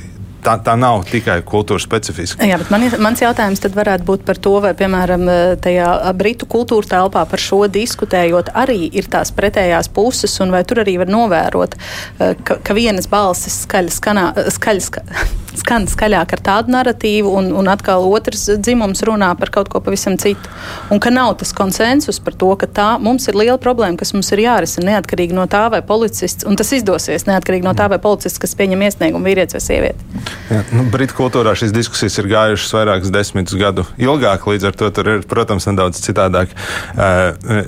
[0.44, 2.46] tā, tā nav tikai kultūra specifiska.
[2.46, 5.26] Jā, bet man, mans jautājums tad varētu būt par to, vai, piemēram,
[5.62, 10.82] tajā britu kultūra telpā par šo diskutējot, arī ir tās pretējās puses, un vai tur
[10.84, 14.26] arī var novērot, eh, ka, ka vienas balsis skaļi skanā,
[14.56, 15.04] skaļi ska,
[15.62, 20.18] skan skaļāk ar tādu narratīvu, un, un atkal otrs dzimums runā par kaut ko pavisam
[20.20, 20.52] citu.
[20.90, 24.30] Un ka nav tas konsensus par to, ka tā mums ir liela problēma, kas mums
[24.34, 28.40] ir jārisina neatkarīgi no tā, vai policists, un tas izdosies neatkarīgi no tā, vai policists,
[28.42, 30.29] kas pieņem iesniegumu vīrietis vai sieviete.
[30.50, 34.90] Jā, nu, Britu kultūrā šīs diskusijas ir gājušas vairākus desmitus gadu ilgāk, līdz ar to
[34.94, 36.54] tur ir, protams, nedaudz citādāk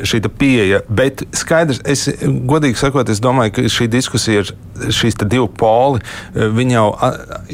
[0.06, 0.82] šī pieeja.
[0.88, 4.52] Bet skaidrs, es godīgi sakot, es domāju, ka šī diskusija ir
[4.90, 6.00] šīs divi poli.
[6.34, 6.86] Viņi jau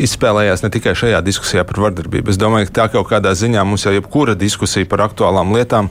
[0.07, 2.33] izspēlējās ne tikai šajā diskusijā par vardarbību.
[2.33, 5.91] Es domāju, ka tā kaut kādā ziņā mums jau jebkura diskusija par aktuālām lietām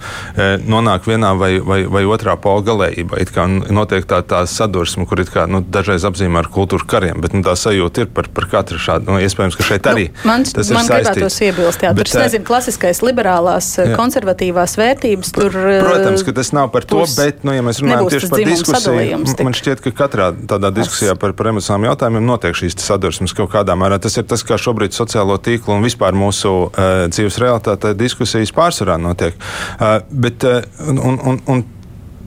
[0.68, 3.22] nonāk vienā vai, vai, vai otrā pola galējībā.
[3.22, 7.36] It kā notiek tā, tā sadursme, kur kā, nu, dažreiz apzīmē ar kultūru kariem, bet
[7.36, 9.07] nu, tā sajūta ir par, par katru šādu.
[9.08, 10.91] Nu, iespējams, ka šeit arī nu, man, tas man ir.
[10.91, 13.93] Man gribētos iebilst, jā, bet, tur, es nezinu, klasiskais liberālās, jā.
[13.96, 15.32] konservatīvās vērtības.
[15.38, 19.22] Tur, Protams, ka tas nav par to, bet, nu, ja mēs runājam tieši par diskusiju,
[19.48, 23.78] man šķiet, ka katrā tādā diskusijā par, par emocionāliem jautājumiem notiek šīs sadursmes kaut kādā
[23.80, 24.02] mērā.
[24.04, 29.00] Tas ir tas, kā šobrīd sociālo tīklu un vispār mūsu uh, dzīves realitātē diskusijas pārsvarā
[29.00, 29.39] notiek.
[29.80, 31.65] Uh, bet, uh, un, un, un,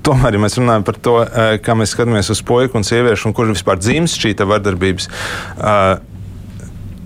[0.06, 1.16] tomēr, ja mēs runājam par to,
[1.64, 5.10] kā mēs skatāmies uz puiku un sieviešu, un kur vispār dzimst šī vardarbības,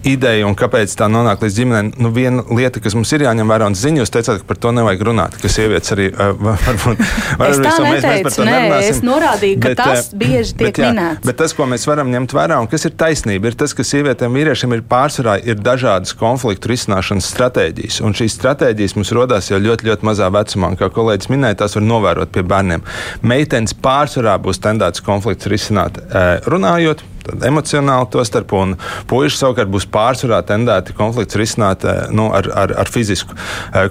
[0.08, 1.92] ideja un kāpēc tā nonāk līdz ģimenei.
[2.02, 4.72] Nu, viena lieta, kas mums ir jāņem vērā, un ziņu jūs teicāt, ka par to
[4.76, 7.00] nevajag runāt, ka sievietes arī uh, varbūt.
[7.00, 8.90] es tā neteicu, mēs, mēs nē, nerunāsim.
[8.92, 11.24] es norādīju, ka bet, tas bieži tiek bet, jā, minēts.
[11.28, 14.34] Bet tas, ko mēs varam ņemt vērā un kas ir taisnība, ir tas, ka sievietēm
[14.34, 18.00] un vīriešiem ir pārsvarā ir dažādas konfliktu risināšanas stratēģijas.
[18.04, 20.72] Un šīs stratēģijas mums rodās jau ļoti, ļoti mazā vecumā.
[20.74, 22.84] Un, kā kolēģis minēja, tās var novērot pie bērniem.
[23.22, 26.02] Meitenes pārsvarā būs tendētas konflikts risināt
[26.50, 27.04] runājot
[27.46, 28.76] emocionāli to starp, un
[29.10, 33.36] puiši savukārt būs pārsvarā tendēti konflikts risināt nu, ar, ar, ar fizisku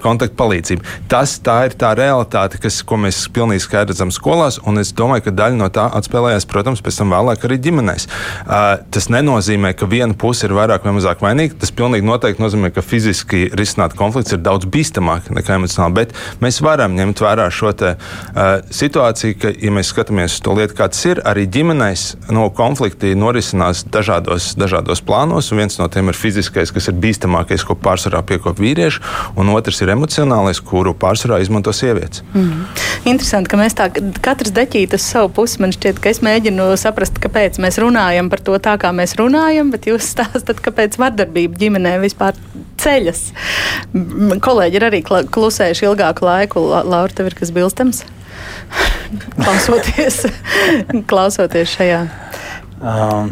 [0.04, 0.86] kontaktu palīdzību.
[1.12, 5.28] Tas tā ir tā realitāte, kas, ko mēs pilnīgi skaidri redzam skolās, un es domāju,
[5.28, 8.08] ka daļa no tā atspēlējās, protams, pēc tam vēlāk arī ģimenēs.
[8.94, 11.60] Tas nenozīmē, ka viena puse ir vairāk vai mazāk vainīga.
[11.62, 16.62] Tas pilnīgi noteikti nozīmē, ka fiziski risināt konflikts ir daudz bīstamāk nekā emocionāli, bet mēs
[16.66, 20.90] varam ņemt vērā šo te, uh, situāciju, ka, ja mēs skatāmies uz to lietu, kā
[20.92, 25.52] tas ir, arī ģimenēs no konflikti norisinās dažādos, dažādos plānos.
[25.56, 29.02] Viens no tiem ir fiziskais, kas ir bīstamākais, ko pārsvarā piekop vīrieši,
[29.40, 32.24] un otrs ir emocionālais, kuru pārsvarā izmanto sievietes.
[32.36, 32.66] Mm.
[33.14, 33.90] Interesanti, ka mēs tā
[34.24, 35.62] katrs deķīt uz savu pusi.
[35.64, 39.72] Man šķiet, ka es mēģinu saprast, kāpēc mēs runājam par to tā, kā mēs runājam,
[39.74, 42.38] bet jūs stāstat, kāpēc vardarbība ģimenē vispār
[42.84, 43.30] ceļas.
[44.44, 46.68] Kolēģi ir arī klusējuši ilgāku laiku.
[46.84, 48.04] Laura, tev ir kas bilstams?
[49.42, 50.24] klausoties,
[51.10, 52.04] klausoties šajā.
[52.84, 53.32] Um.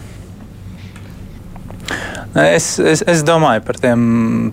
[2.31, 4.03] Es, es, es domāju par tiem,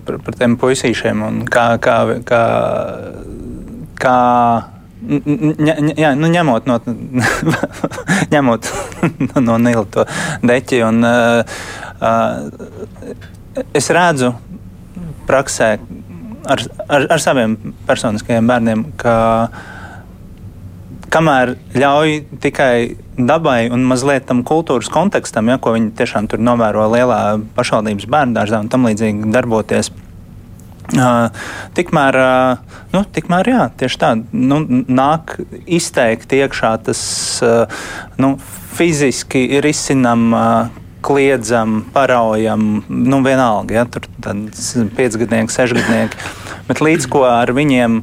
[0.03, 2.41] par, par tiem puisīšiem un kā, kā, kā,
[3.95, 4.17] kā
[4.99, 6.75] Jā, nu, ņemot no,
[8.33, 8.67] ņemot
[9.47, 10.03] no Nila to
[10.43, 10.81] deķi.
[10.83, 11.39] Un, uh,
[12.03, 14.33] uh, es redzu
[15.29, 15.69] praksē
[16.51, 17.55] ar, ar, ar saviem
[17.87, 19.15] personiskajiem bērniem, ka
[21.15, 22.73] kamēr ļauj tikai
[23.19, 28.37] dabai un mazliet tam kultūras kontekstam, ja, ko viņi tiešām tur novēro lielā pašvaldības bērnu
[28.37, 29.91] dārzā un tam līdzīgi darboties.
[30.89, 31.29] Uh,
[31.77, 35.35] tikmēr, uh, nu, tikmēr, jā, tieši tā, nu, nāk
[35.69, 37.01] izteikti iekšā tas
[37.45, 37.83] uh,
[38.17, 38.33] nu,
[38.77, 40.29] fiziski ir izcinām.
[40.33, 46.19] Uh, kliedzam, paraujam, nu, vienalga, ja tur ir piecgadnieki, sešgadnieki.
[46.67, 48.01] Bet līdz ko ar viņiem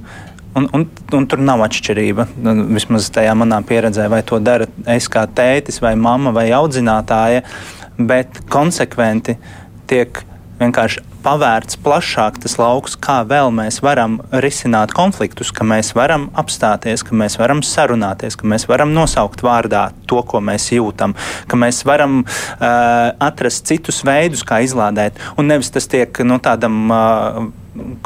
[0.56, 2.28] Un, un, un tur nav atšķirība.
[2.40, 7.42] Nu, vismaz tajā manā pieredzē, vai to dara es kā tētis, vai mamma, vai audzinātāja,
[7.98, 9.36] bet konsekventi
[9.90, 10.22] tiek
[10.56, 17.02] vienkārši pavērts plašāk tas lauks, kā vēl mēs varam risināt konfliktus, ka mēs varam apstāties,
[17.06, 21.16] ka mēs varam sarunāties, ka mēs varam nosaukt vārdā to, ko mēs jūtam,
[21.50, 26.42] ka mēs varam uh, atrast citus veidus, kā izlādēt, un nevis tas tiek no nu,
[26.42, 26.82] tādam.
[26.88, 27.46] Uh,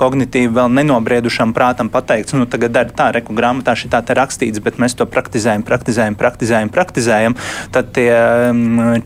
[0.00, 4.80] kognitīvi vēl nenobriedušam prātam pateikts, nu, tagad dari tā, reku grāmatā šī tā rakstīts, bet
[4.82, 7.38] mēs to praktizējam, praktizējam, praktizējam, praktizējam.
[7.74, 8.10] Tad tie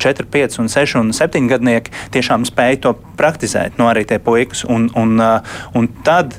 [0.00, 4.20] 4, 5, un 6 un 7 gadnieki tiešām spēj to praktizēt, no nu, arī tie
[4.22, 4.64] puikas.
[4.70, 6.36] Un, un, uh, un tad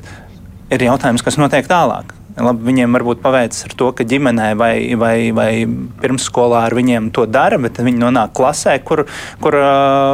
[0.72, 2.14] ir jautājums, kas notiek tālāk.
[2.36, 5.50] Labi, viņiem varbūt paveicis ar to, ka ģimenē vai, vai, vai
[6.02, 9.06] pirmsskolā ar viņiem to dara, bet viņi nonāk klasē, kur,
[9.40, 9.56] kur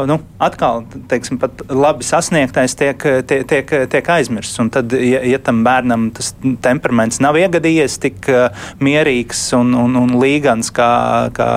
[0.07, 4.61] nu, atkal teiksim, labi sasniegtais tiek, tiek, tiek, tiek aizmirsts.
[4.63, 6.31] Un tad, ja, ja tam bērnam tas
[6.63, 8.31] temperaments nav iegadījies tik
[8.79, 10.93] mierīgs un, un, un līgans kā,
[11.35, 11.51] kā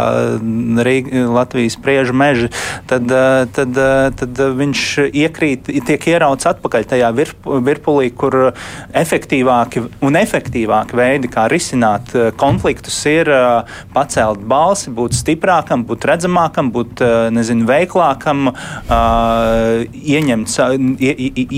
[0.90, 2.50] Rīga, Latvijas priežu meži,
[2.90, 3.14] tad,
[3.54, 3.82] tad,
[4.18, 8.40] tad viņš iekrīt, tiek ierauts atpakaļ tajā virpulī, kur
[8.98, 13.64] efektīvāki un efektīvāki efektīvāki veidi, kā risināt eh, konfliktus, ir eh,
[13.94, 18.54] pacelt balsi, būt stiprākam, būt redzamākam, būt eh, nezinu, veiklākam,
[19.96, 20.52] ieņemt,
[21.00, 21.14] ie,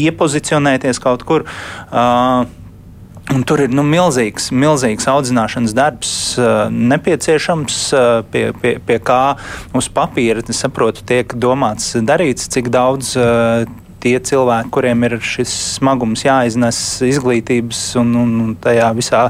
[0.07, 1.45] iepozicionēties kaut kur.
[3.27, 9.36] Un tur ir nu, milzīgs, milzīgs audzināšanas darbs uh, nepieciešams, uh, pie, pie, pie kā
[9.75, 13.67] uz papīra, saprotu, tiek domāts darīts, cik daudz uh,
[14.03, 19.23] tie cilvēki, kuriem ir šis smagums jāiznes izglītības un, un, un tajā visā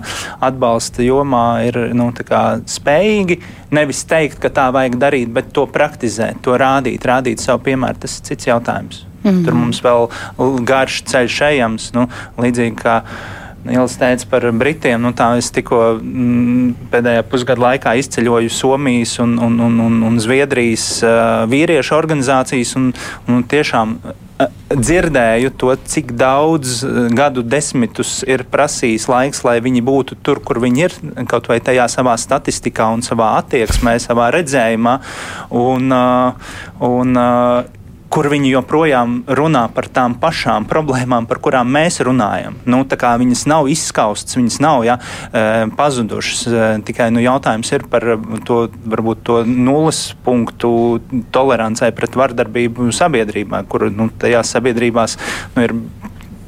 [0.43, 2.09] atbalsta jomā, ir nu,
[2.77, 3.39] spējīgi
[3.75, 8.03] nevis teikt, ka tā vajag darīt, bet to praktizēt, to rādīt, rādīt savu piemēru.
[8.03, 9.05] Tas ir cits jautājums.
[9.23, 9.45] Mm -hmm.
[9.45, 10.07] Tur mums vēl
[10.63, 13.01] garš ceļš ejams, nu, līdzīgi kā.
[13.65, 15.01] Nils teica par Britiem.
[15.01, 20.21] Nu, tā es tikko mm, pēdējā pusgada laikā izceļoju Somijas un, un, un, un, un
[20.23, 22.75] Zviedrijas uh, vīriešu organizācijas.
[22.79, 22.93] Un,
[23.27, 23.97] un tiešām
[24.69, 26.81] dzirdēju to, cik daudz
[27.15, 30.95] gadu desmitus ir prasījis laiks, lai viņi būtu tur, kur viņi ir,
[31.31, 34.97] kaut vai tajā savā statistikā un savā attieksmē, savā redzējumā.
[35.57, 35.89] Un,
[36.91, 37.21] un,
[38.17, 42.55] kur viņi joprojām runā par tām pašām problēmām, par kurām mēs runājam.
[42.65, 42.79] Nu,
[43.21, 44.95] viņas nav izskaustas, viņas nav ja,
[45.29, 45.43] e,
[45.77, 46.41] pazudušas.
[46.49, 48.07] E, tikai nu, jautājums ir par
[48.47, 48.57] to,
[48.89, 50.71] varbūt, to nulles punktu
[51.35, 55.19] tolerancei pret vardarbību sabiedrībā, kur nu, tajās sabiedrībās
[55.53, 55.75] nu, ir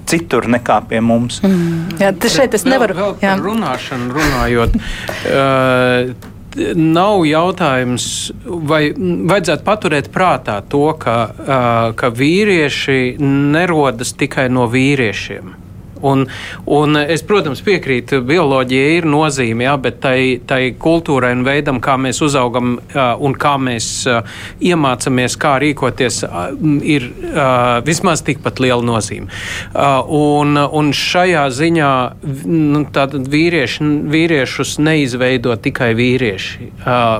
[0.09, 1.37] citur nekā pie mums.
[1.45, 2.01] Mm.
[2.01, 2.97] Jā, šeit es nevaru.
[2.97, 4.81] Vēl, vēl runāšanu runājot.
[5.29, 6.29] uh,
[6.75, 8.05] nav jautājums,
[8.45, 11.17] vai vajadzētu paturēt prātā to, ka,
[11.95, 15.68] ka vīrieši nerodas tikai no vīriešiem.
[16.05, 16.25] Un,
[16.65, 21.97] un es, protams, piekrītu, bioloģija ir nozīme, jā, bet tai, tai kultūrai un veidam, kā
[21.99, 22.77] mēs uzaugam
[23.19, 23.89] un kā mēs
[24.63, 26.21] iemācāmies, kā rīkoties,
[26.87, 27.09] ir
[27.87, 29.29] vismaz tikpat liela nozīme.
[30.19, 31.91] Un, un šajā ziņā
[32.49, 32.83] nu,
[33.33, 36.69] vīrieši, vīriešus neizveido tikai vīrieši.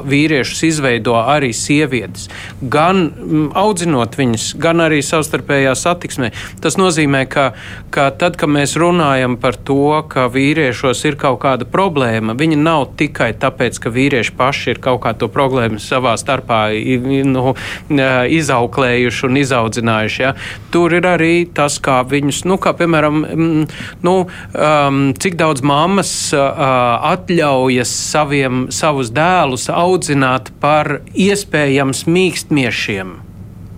[0.10, 2.30] Vīriešus izveido arī sievietes.
[2.62, 3.10] Gan
[3.58, 6.32] audzinot viņus, gan arī savstarpējā satiksmē.
[6.64, 7.52] Tas nozīmē, ka,
[7.94, 12.58] ka tad, kad mēs mēs runājam par to, ka vīriešos ir kaut kāda problēma, viņa
[12.58, 16.70] nav tikai tāpēc, ka vīrieši paši ir kaut kādu problēmu savā starpā
[17.26, 17.56] nu,
[17.90, 20.22] izauklējuši un izaudzinājuši.
[20.22, 20.36] Ja.
[20.70, 23.26] Tur ir arī tas, kā viņus, nu, kā piemēram,
[24.06, 24.16] nu,
[24.54, 26.46] um, cik daudz mammas uh,
[27.10, 33.18] atļaujas saviem, savus dēlus audzināt par iespējams mīkstmiešiem.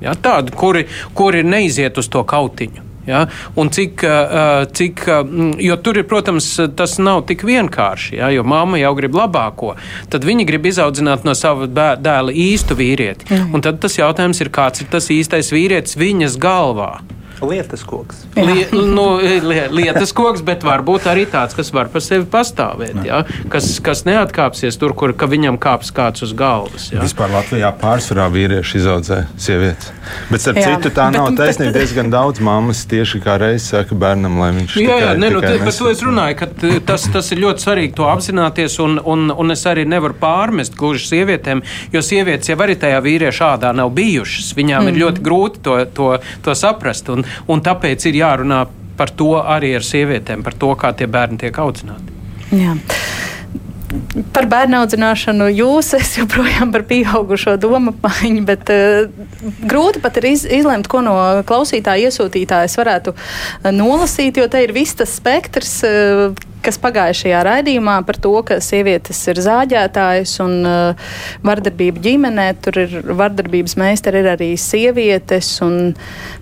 [0.01, 2.90] Ja, tādi, kuri, kuri neiziet uz to kautiņu.
[3.07, 3.25] Ja?
[3.59, 4.03] Un cik,
[4.77, 5.05] cik,
[5.65, 8.31] jo tur ir, protams, tas nav tik vienkārši, ja?
[8.33, 9.73] jo mamma jau grib labāko.
[10.11, 13.29] Tad viņi grib izaudzināt no sava dēla īstu vīrieti.
[13.31, 13.55] Mm.
[13.55, 16.93] Un tad tas jautājums ir, kāds ir tas īstais vīrietis viņas galvā.
[17.41, 18.25] Lietas koks.
[18.37, 22.99] Li, nu, li, lietas koks, bet varbūt arī tāds, kas var par sevi pastāvēt.
[23.07, 23.23] Ja?
[23.51, 26.91] Kas, kas neatkāpsies tur, kur ka viņam kāps kāds uz galvas.
[26.93, 27.01] Ja?
[27.01, 29.89] Vispār Latvijā pārsvarā vīrieši izaudzē sievietes.
[30.29, 31.73] Bet, starp jā, citu, tā bet, nav taisnība.
[31.79, 35.75] Diezgan daudz mammas tieši kā reizes saka bērnam, lai viņš jā, jā, ne, nu, par
[35.77, 36.49] to es runāju, ka
[36.87, 41.07] tas, tas ir ļoti svarīgi to apzināties, un, un, un es arī nevaru pārmest gluži
[41.09, 41.63] sievietēm,
[41.93, 44.51] jo sievietes jau arī tajā vīrieša ādā nav bijušas.
[44.57, 44.91] Viņām mm.
[44.91, 46.09] ir ļoti grūti to, to,
[46.45, 47.09] to saprast.
[47.13, 48.63] Un, un tāpēc ir jārunā
[48.97, 52.17] par to arī ar sievietēm, par to, kā tie bērni tiek audzināti.
[52.51, 52.75] Jā.
[54.35, 59.07] Par bērnu audzināšanu jūs esat joprojām par pieaugušo domu apmaiņu, bet uh,
[59.63, 61.15] grūti pat ir iz, izlemt, ko no
[61.47, 67.95] klausītāja iesūtītājas varētu uh, nolasīt, jo te ir viss tas spektrs, uh, kas pagājušajā raidījumā
[68.05, 71.13] par to, ka sievietes ir zāģētājas un uh,
[71.45, 75.49] vardarbība ģimenē, tur ir vardarbības meistari, ir arī sievietes.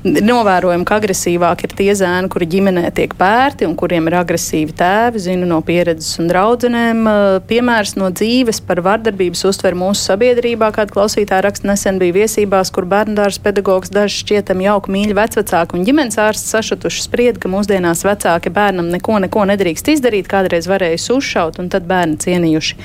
[0.03, 5.23] Novērojam, ka agresīvāk ir tie zēni, kuri ģimenē tiek pērti un kuriem ir agresīvi tēvi.
[5.23, 7.03] Zinu no pieredzes un draudzenēm.
[7.07, 10.69] Uh, piemērs no dzīves par vardarbības uztver mūsu sabiedrībā.
[10.75, 15.83] Kāda klausītāja raksta nesen bija viesībās, kur bērndārs pedagogs daži šķietam jauki mīļi vecvecāki un
[15.87, 21.59] ģimenes ārsts sašutuši sprieda, ka mūsdienās vecāki bērnam neko, neko nedrīkst izdarīt kādreiz varējis uzšaut,
[21.59, 22.79] un tad bērni cienījuši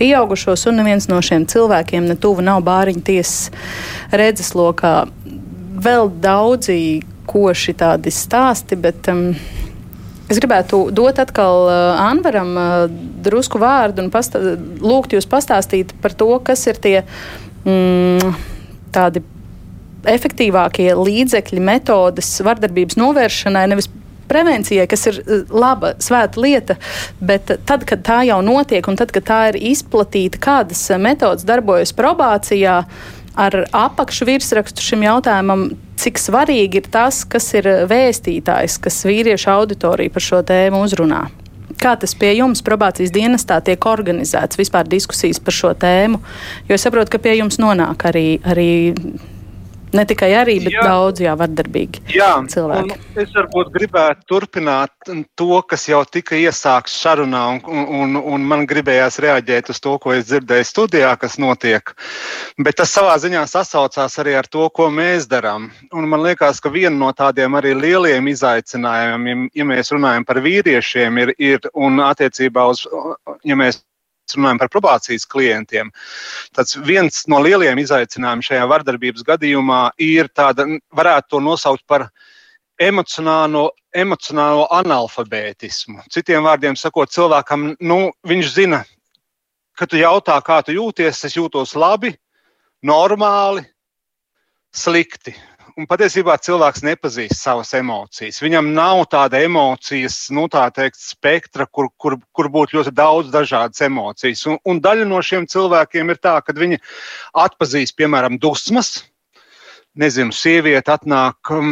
[0.00, 3.52] pieaugušos, un neviens no šiem cilvēkiem ne tuvu nav bāriņu tiesas
[4.14, 4.94] redzeslokā.
[5.84, 6.78] Vēl daudzi
[7.28, 9.34] koši tādi stāsti, bet um,
[10.30, 12.72] es gribētu dot atkal uh, Anvaram uh,
[13.24, 14.40] drusku vārdu un pastā,
[14.80, 16.96] lūgt jūs pastāstīt par to, kas ir tie
[17.64, 18.34] mm,
[18.94, 19.24] tādi
[20.08, 23.88] efektīvākie līdzekļi, metodes vardarbības novēršanai, nevis
[24.28, 26.76] prevencijai, kas ir eh, laba, svēta lieta,
[27.20, 31.94] bet tad, kad tā jau notiek un tad, kad tā ir izplatīta, kādas metodas darbojas
[31.96, 32.82] probācijā,
[33.34, 35.68] ar apakšu virsrakstu šim jautājumam,
[36.00, 41.26] cik svarīgi ir tas, kas ir vēstītājs, kas vīriešu auditoriju par šo tēmu uzrunā.
[41.80, 46.20] Kā tas pie jums probācijas dienestā tiek organizēts, vispār diskusijas par šo tēmu?
[46.68, 48.70] Jo es saprotu, ka pie jums nonāk arī, arī
[49.94, 50.82] Ne tikai arī, bet jā.
[50.88, 52.96] daudz jā, vardarbīgi jā, cilvēki.
[53.20, 59.20] Es varbūt gribētu turpināt to, kas jau tika iesākts sarunā, un, un, un man gribējās
[59.22, 61.94] reaģēt uz to, ko es dzirdēju studijā, kas notiek.
[62.58, 65.70] Bet tas savā ziņā sasaucās arī ar to, ko mēs darām.
[65.94, 71.22] Un man liekas, ka viena no tādiem arī lieliem izaicinājumiem, ja mēs runājam par vīriešiem,
[71.22, 72.82] ir, ir un attiecībā uz,
[73.46, 73.84] ja mēs
[74.32, 75.90] runājam par probācijas klientiem,
[76.56, 80.66] tad viens no lielajiem izaicinājumiem šajā vardarbības gadījumā ir tāda,
[80.96, 82.08] varētu to nosaukt par
[82.80, 86.02] emocionālo, emocionālo analfabētismu.
[86.10, 88.82] Citiem vārdiem sakot, cilvēkam, nu, viņš zina,
[89.78, 92.14] ka tu jautā, kā tu jūties, es jūtos labi,
[92.84, 93.64] normāli,
[94.74, 95.34] slikti.
[95.74, 98.36] Un patiesībā cilvēks nepazīst savas emocijas.
[98.44, 103.82] Viņam nav tāda emocijas, nu, tā teikt, spektra, kur, kur, kur būtu ļoti daudz dažādas
[103.82, 104.44] emocijas.
[104.46, 106.78] Un, un daļa no šiem cilvēkiem ir tā, ka viņi
[107.42, 109.00] atpazīst, piemēram, dusmas,
[109.98, 111.68] nezinu, sieviete atnāk, um,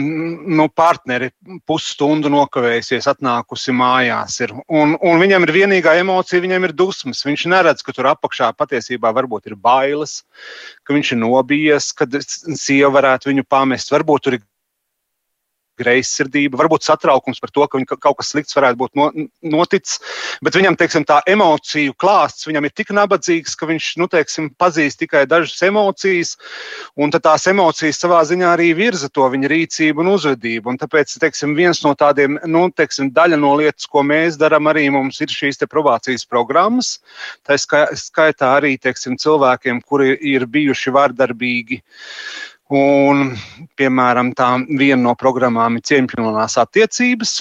[0.57, 1.31] nu, partneri
[1.69, 4.39] pusstundu nokavējusies, atnākusi mājās.
[4.45, 4.55] Ir.
[4.71, 7.25] Un, un viņam ir vienīgā emocija, viņam ir dusmas.
[7.27, 10.21] Viņš neredz, ka tur apakšā patiesībā varbūt ir bailes,
[10.87, 13.93] ka viņš ir nobijies, ka sieva varētu viņu pamest.
[13.95, 14.47] Varbūt tur ir
[15.83, 19.11] greizsirdība, varbūt satraukums par to, ka kaut kas slikts varētu būt no,
[19.55, 20.01] noticis.
[20.45, 25.03] Bet viņam teiksim, tā emociju klāsts viņam ir tik nabadzīgs, ka viņš nu, teiksim, pazīst
[25.03, 26.37] tikai dažas emocijas,
[26.97, 30.73] un tās emocijas savā ziņā arī virza to viņa rīcību un uzvedību.
[30.73, 34.89] Un tāpēc teiksim, viens no tādiem, nu, teiksim, daļa no lietas, ko mēs darām, arī
[34.95, 36.97] mums ir šīs probācijas programmas.
[37.47, 41.83] Tā skaitā arī teiksim, cilvēkiem, kuri ir bijuši vardarbīgi.
[42.73, 43.35] Un,
[43.77, 47.37] piemēram, tā viena no programmām ir cieņpilnās attiecības.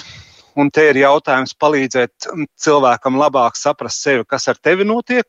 [0.60, 2.26] Un te ir jautājums palīdzēt
[2.60, 5.24] cilvēkam labāk saprast sevi, kas ar tevi notiek,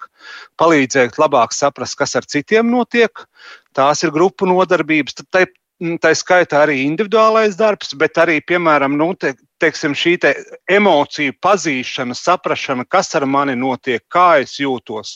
[0.60, 3.24] palīdzēt labāk saprast, kas ar citiem notiek.
[3.72, 5.22] Tās ir grupu nodarbības.
[5.22, 5.56] Tad
[6.04, 9.34] tā skaitā arī individuālais darbs, bet arī, piemēram, nu, te,
[9.64, 10.34] teiksim, šī te
[10.72, 15.16] emociju pazīšana, saprāšana, kas ar mani notiek, kā es jūtos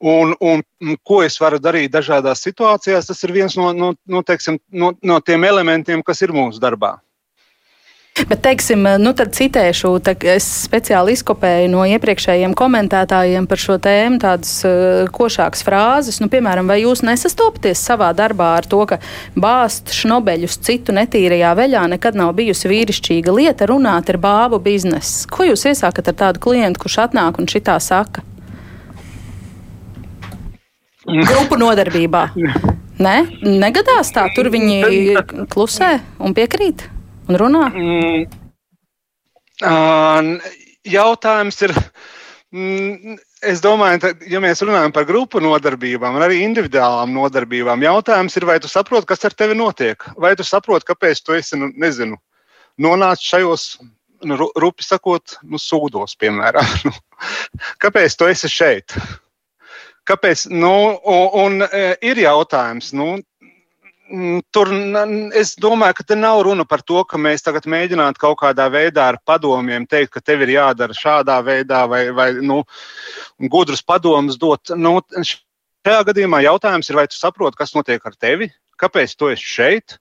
[0.00, 3.10] un, un ko es varu darīt dažādās situācijās.
[3.10, 6.96] Tas ir viens no, no, no, teiksim, no, no tiem elementiem, kas ir mūsu darbā.
[8.12, 14.20] Bet, teiksim, nu tad citēšu, tā, es speciāli izkopēju no iepriekšējiem komentētājiem par šo tēmu
[14.20, 16.20] tādas uh, košākas frāzes.
[16.20, 19.00] Nu, piemēram, vai jūs nesastopaties savā darbā ar to, ka
[19.32, 25.24] bāzt šnobeļus citu netīrajā veļā nekad nav bijusi vīrišķīga lieta runāt ar bābu biznesu?
[25.32, 28.26] Ko jūs iesākat ar tādu klientu, kurš atnāk un šitā saka?
[31.08, 32.26] Grupu nodarbībā.
[33.08, 35.16] Nē, negadās tā, tur viņi
[35.48, 36.92] klusē un piekrīt
[37.32, 37.66] un runā?
[37.72, 38.24] Mm,
[39.64, 40.56] uh,
[40.88, 41.74] jautājums ir.
[42.52, 43.16] Mm,
[43.48, 48.58] es domāju, ka, ja mēs runājam par grupu nodarbībām, arī individuālām nodarbībām, jautājums ir, vai
[48.60, 50.04] tu saproti, kas ar tevi notiek?
[50.20, 52.20] Vai tu saproti, kāpēc tu esi, nu, nezinu,
[52.82, 53.66] nonācis šajos,
[54.28, 56.68] nu, rupi sakot, nu, sūdos, piemēram.
[57.52, 58.96] Nu, kāpēc tu esi šeit?
[60.10, 60.48] Kāpēc?
[60.50, 60.72] Nu,
[61.06, 63.12] un, un e, ir jautājums, nu,
[64.52, 64.70] tur
[65.38, 69.08] es domāju, ka te nav runa par to, ka mēs tagad mēģinātu kaut kādā veidā
[69.12, 72.62] ar padomiem teikt, ka tev ir jādara šādā veidā, vai, vai nu,
[73.52, 74.74] gudrus padomus dot.
[74.76, 78.50] Nu, šajā gadījumā jautājums ir, vai tu saproti, kas notiek ar tevi,
[78.80, 79.98] kāpēc tu esi šeit,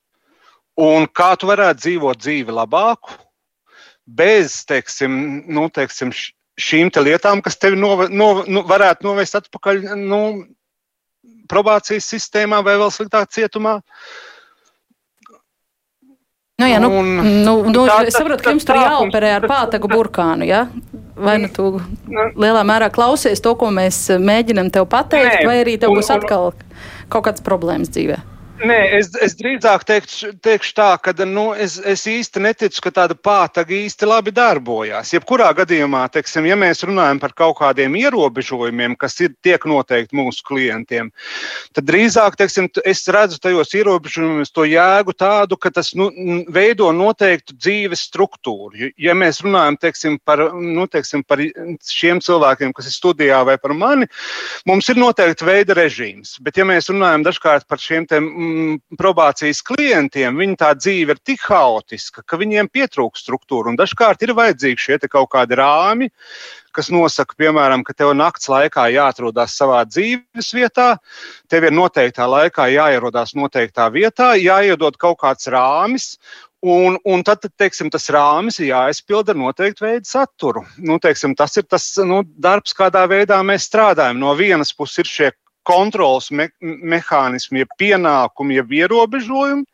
[0.82, 3.16] un kā tu varētu dzīvot dzīvi labāku,
[4.06, 6.12] bez, teiksim, nu, teiksim
[6.60, 9.86] šīm te lietām, kas tevi nove, no, nu, varētu novest atpakaļ.
[10.00, 10.22] Nu,
[11.52, 13.80] probācijas sistēmā vai vēl sliktāk cietumā.
[16.62, 17.08] Nu, jā, nu, un,
[17.42, 20.46] nu, nu, tā, es saprotu, ka jums tur jāoperē ar pātagu burkānu.
[20.46, 20.68] Ja?
[21.18, 21.72] Vai nu tu
[22.38, 26.52] lielā mērā klausies to, ko mēs mēģinam tev pateikt, Nē, vai arī tev būs atkal
[27.10, 28.30] kaut kādas problēmas dzīvēm?
[28.62, 33.16] Nē, es, es drīzāk teiktu, teikšu tā, ka nu, es, es īsti neticu, ka tāda
[33.18, 35.14] pātaga īsti labi darbojas.
[35.16, 40.46] Jebkurā gadījumā, teiksim, ja mēs runājam par kaut kādiem ierobežojumiem, kas ir, tiek noteikti mūsu
[40.46, 41.10] klientiem,
[41.74, 46.12] tad drīzāk teiksim, es redzu tajos ierobežojumos to jēgu tādu, ka tas nu,
[46.54, 48.92] veido noteiktu dzīves struktūru.
[49.02, 51.42] Ja mēs runājam teiksim, par, nu, teiksim, par
[51.90, 54.10] šiem cilvēkiem, kas ir studijā vai par mani,
[54.70, 56.38] mums ir noteikti veida režīms.
[56.46, 58.51] Bet, ja mēs runājam dažkārt par šiem te, mm,
[59.00, 63.74] probācijas klientiem, viņa tā dzīve ir tik haotiska, ka viņiem pietrūkst struktūra.
[63.80, 66.10] Dažkārt ir vajadzīgi šie kaut kādi rāmi,
[66.76, 70.94] kas nosaka, piemēram, ka tev nakts laikā jāatrodas savā dzīves vietā,
[71.52, 76.16] tev ir noteiktā laikā jāierodās noteiktā vietā, jāiedod kaut kāds rāmis.
[76.62, 80.62] Un, un tad, teiksim, tas rāmis ir jāizpilda ar noteiktu veidu saturu.
[80.78, 84.20] Nu, teiksim, tas ir tas nu, darbs, kādā veidā mēs strādājam.
[84.22, 85.30] No vienas puses ir šie
[85.68, 89.66] kontrols me mehānismi, ja pienākumi, ja ierobežojumi,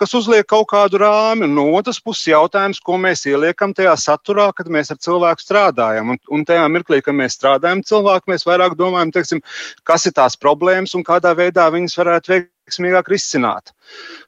[0.00, 1.48] kas uzliek kaut kādu rāmi.
[1.50, 6.14] No otras puses, jautājums, ko mēs ieliekam tajā saturā, kad mēs ar cilvēku strādājam.
[6.14, 9.44] Un, un tajā mirklī, kad mēs strādājam cilvēku, mēs vairāk domājam, teiksim,
[9.88, 13.74] kas ir tās problēmas un kādā veidā viņas varētu veiksmīgāk risināt.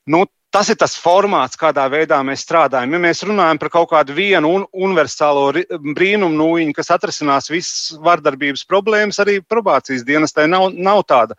[0.09, 0.25] Nu,
[0.55, 2.93] Tas ir tas formāts, kādā veidā mēs strādājam.
[2.95, 5.49] Ja mēs runājam par kaut kādu vienu un universālo
[5.97, 11.35] brīnumu nūjiņu, kas atrisinās visas vardarbības problēmas, arī probācijas dienestai nav, nav tāda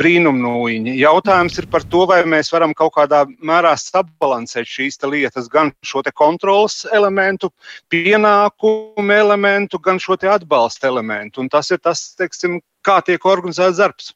[0.00, 0.96] brīnuma nūjiņa.
[0.96, 6.00] Jautājums ir par to, vai mēs varam kaut kādā mērā sabalansēt šīs lietas, gan šo
[6.16, 7.52] kontrolas elementu,
[7.92, 11.44] pienākumu elementu, gan šo atbalsta elementu.
[11.44, 14.14] Un tas ir tas, teiksim, kā tiek organizēts darbs.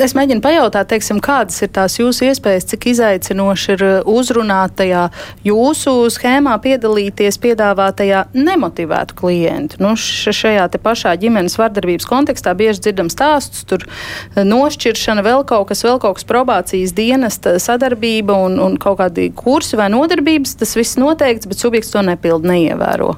[0.00, 5.06] Es mēģinu pajautāt, teiksim, kādas ir tās jūsu iespējas, cik izaicinoši ir uh, uzrunāt tajā
[5.44, 9.80] jūsu schēmā piedalīties piedāvātajā nemotivētu klientu.
[9.80, 15.70] Nu, šajā te pašā ģimenes vardarbības kontekstā bieži dzirdam stāstus, tur uh, nošķiršana, vēl kaut
[15.72, 20.76] kas, vēl kaut kas probācijas dienesta sadarbība un, un kaut kādi kursi vai nodarbības, tas
[20.76, 23.16] viss noteikts, bet subjekts to nepildi neievēro.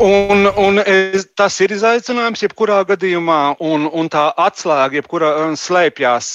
[0.00, 6.30] Un, un es, tas ir izaicinājums jebkurā gadījumā, un, un tā atslēga jebkurā slēpjas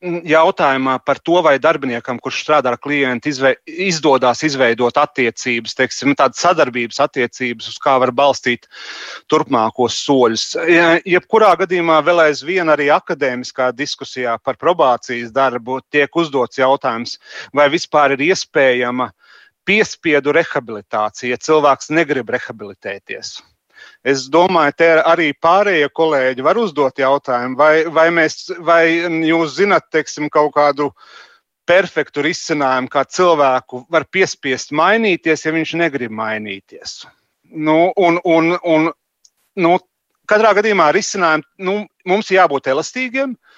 [0.00, 6.40] jautājumā par to, vai darbiniekam, kurš strādā ar klientu, izvei, izdodas izveidot attiecības, teiksim, tādas
[6.40, 8.64] sadarbības attiecības, uz kā var balstīt
[9.28, 10.46] turpmākos soļus.
[11.04, 17.18] Jebkurā gadījumā vēl aizvien arī akadēmiskā diskusijā par probācijas darbu tiek uzdots jautājums,
[17.52, 19.10] vai vispār ir iespējama
[19.68, 23.38] piespiedu rehabilitācija, ja cilvēks negrib rehabilitēties.
[24.04, 28.82] Es domāju, te arī pārējie kolēģi var uzdot jautājumu, vai, vai, mēs, vai
[29.28, 30.90] jūs zinat, teiksim, kaut kādu
[31.68, 37.04] perfektu risinājumu, kā cilvēku var piespiest mainīties, ja viņš negrib mainīties.
[37.50, 38.90] Nu, un, un, un,
[39.60, 39.76] nu,
[40.28, 41.76] katrā gadījumā risinājumi, nu,
[42.08, 43.49] mums jābūt elastīgiem, uh,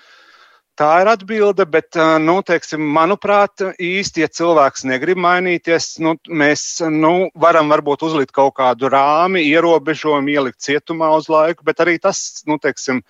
[0.80, 7.28] Tā ir atbilde, bet, nu, teiksim, manuprāt, īsti, ja cilvēks negrib mainīties, nu, mēs nu,
[7.36, 12.56] varam varbūt uzlikt kaut kādu rāmi, ierobežojumu, ielikt cietumā uz laiku, bet arī tas, nu,
[12.62, 13.02] teiksim,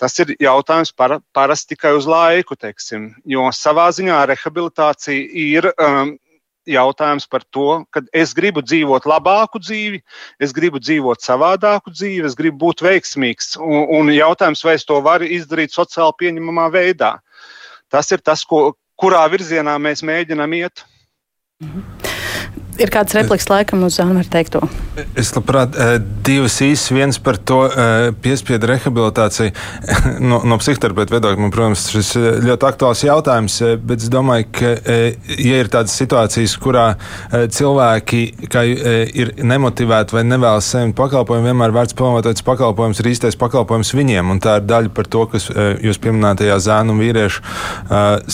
[0.00, 6.16] tas ir jautājums par, parasti tikai uz laiku, teiksim, jo savā ziņā rehabilitācija ir um,
[6.70, 10.00] jautājums par to, ka es gribu dzīvot labāku dzīvi,
[10.42, 13.56] es gribu dzīvot savādāku dzīvi, es gribu būt veiksmīgs.
[13.60, 17.16] Un, un jautājums, vai es to varu izdarīt sociāli pieņemamā veidā.
[17.92, 20.86] Tas ir tas, ko, kurā virzienā mēs mēģinām iet.
[21.62, 22.03] Mhm.
[22.80, 24.64] Ir kāds repliks laikam uz Zānu teikto?
[25.18, 25.96] Es labprāt eh,
[26.26, 29.54] divas īsas, viens par to eh, piespiedu rehabilitāciju.
[30.24, 33.56] No, no psihoterapeita viedokļa, man, protams, šis eh, ļoti aktuāls jautājums,
[33.86, 36.84] bet es domāju, ka, ja ir tādas situācijas, kurā
[37.32, 38.20] cilvēki
[39.20, 44.42] ir nemotivēti vai nevēlas saņemt pakalpojumu, vienmēr vērts pamatots pakalpojums ir īstais pakalpojums viņiem, un
[44.44, 45.48] tā ir daļa par to, kas
[45.84, 47.44] jūs pieminētajā zēnu un vīriešu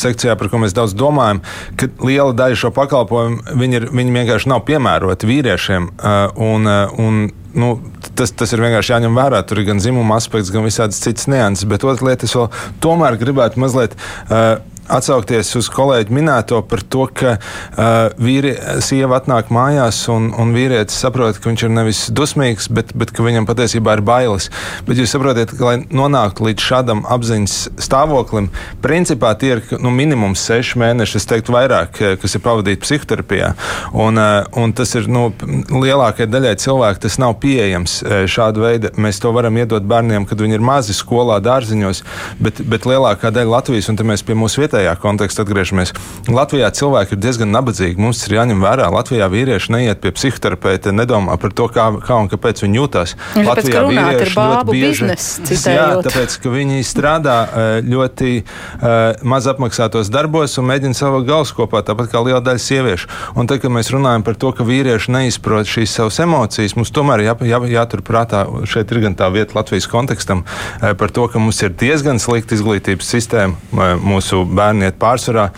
[0.05, 1.43] sekcijā, par ko mēs daudz domājam,
[1.80, 5.91] ka liela daļa šo pakalpojumu viņi ir, viņi vienkārši vienkārši nav piemēroti vīriešiem.
[5.99, 7.20] Uh, un, uh, un,
[7.59, 7.70] nu,
[8.14, 9.43] tas, tas ir vienkārši jāņem vērā.
[9.47, 11.66] Tur ir gan dzimuma aspekts, gan visādas citas nianses.
[11.70, 12.47] Bet otra lieta, es vēl
[12.85, 13.97] tomēr gribētu mazliet.
[14.28, 14.61] Uh,
[14.91, 18.53] atsaukties uz kolēģi minēto par to, ka uh, vīri,
[18.84, 23.24] sieva atnāk mājās un, un vīrietis saprot, ka viņš ir nevis dusmīgs, bet, bet ka
[23.26, 24.51] viņam patiesībā ir bailes.
[24.88, 28.51] Bet jūs saprotat, ka, lai nonāktu līdz šādam apziņas stāvoklim,
[28.84, 33.53] principā tie ir nu, minimums seši mēneši, es teiktu, vairāk, kas ir pavadīti psihoterapijā.
[33.95, 35.28] Un, uh, un tas ir nu,
[35.70, 38.95] lielākajai daļai cilvēku, tas nav pieejams šāda veida.
[39.01, 42.03] Mēs to varam iedot bērniem, kad viņi ir mazi skolā, dārziņos,
[42.43, 45.93] bet, bet lielākā daļa Latvijas, un te mēs pie mūsu vietējā vietējā kontekstā atgriežamies.
[46.31, 48.01] Latvijā cilvēki ir diezgan nabadzīgi.
[48.01, 52.31] Mums ir jāņem vērā, Latvijā vīrieši neiet pie psihoterapeita, nedomā par to, kā, kā un
[52.33, 53.14] kāpēc viņi jūtas.
[53.37, 60.11] Latvijā vīrieši ļoti bieži biznesa, jā, tāpēc, ka viņi strādā eh, ļoti uh, maz apmaksātos
[60.12, 63.11] darbos un mēģina savu galvu kopā, tāpat kā liela daļa sieviešu.
[63.39, 67.24] Un tad, kad mēs runājam par to, ka vīrieši neizprot šīs savas emocijas, mums tomēr
[67.26, 71.61] jā, jā, jāturprātā, šeit ir gan tā vieta Latvijas kontekstam, uh, par to, ka mums
[71.64, 75.48] ir diezgan slikta izglītības sistēma mūsu bērniem bērni iet pārsvarā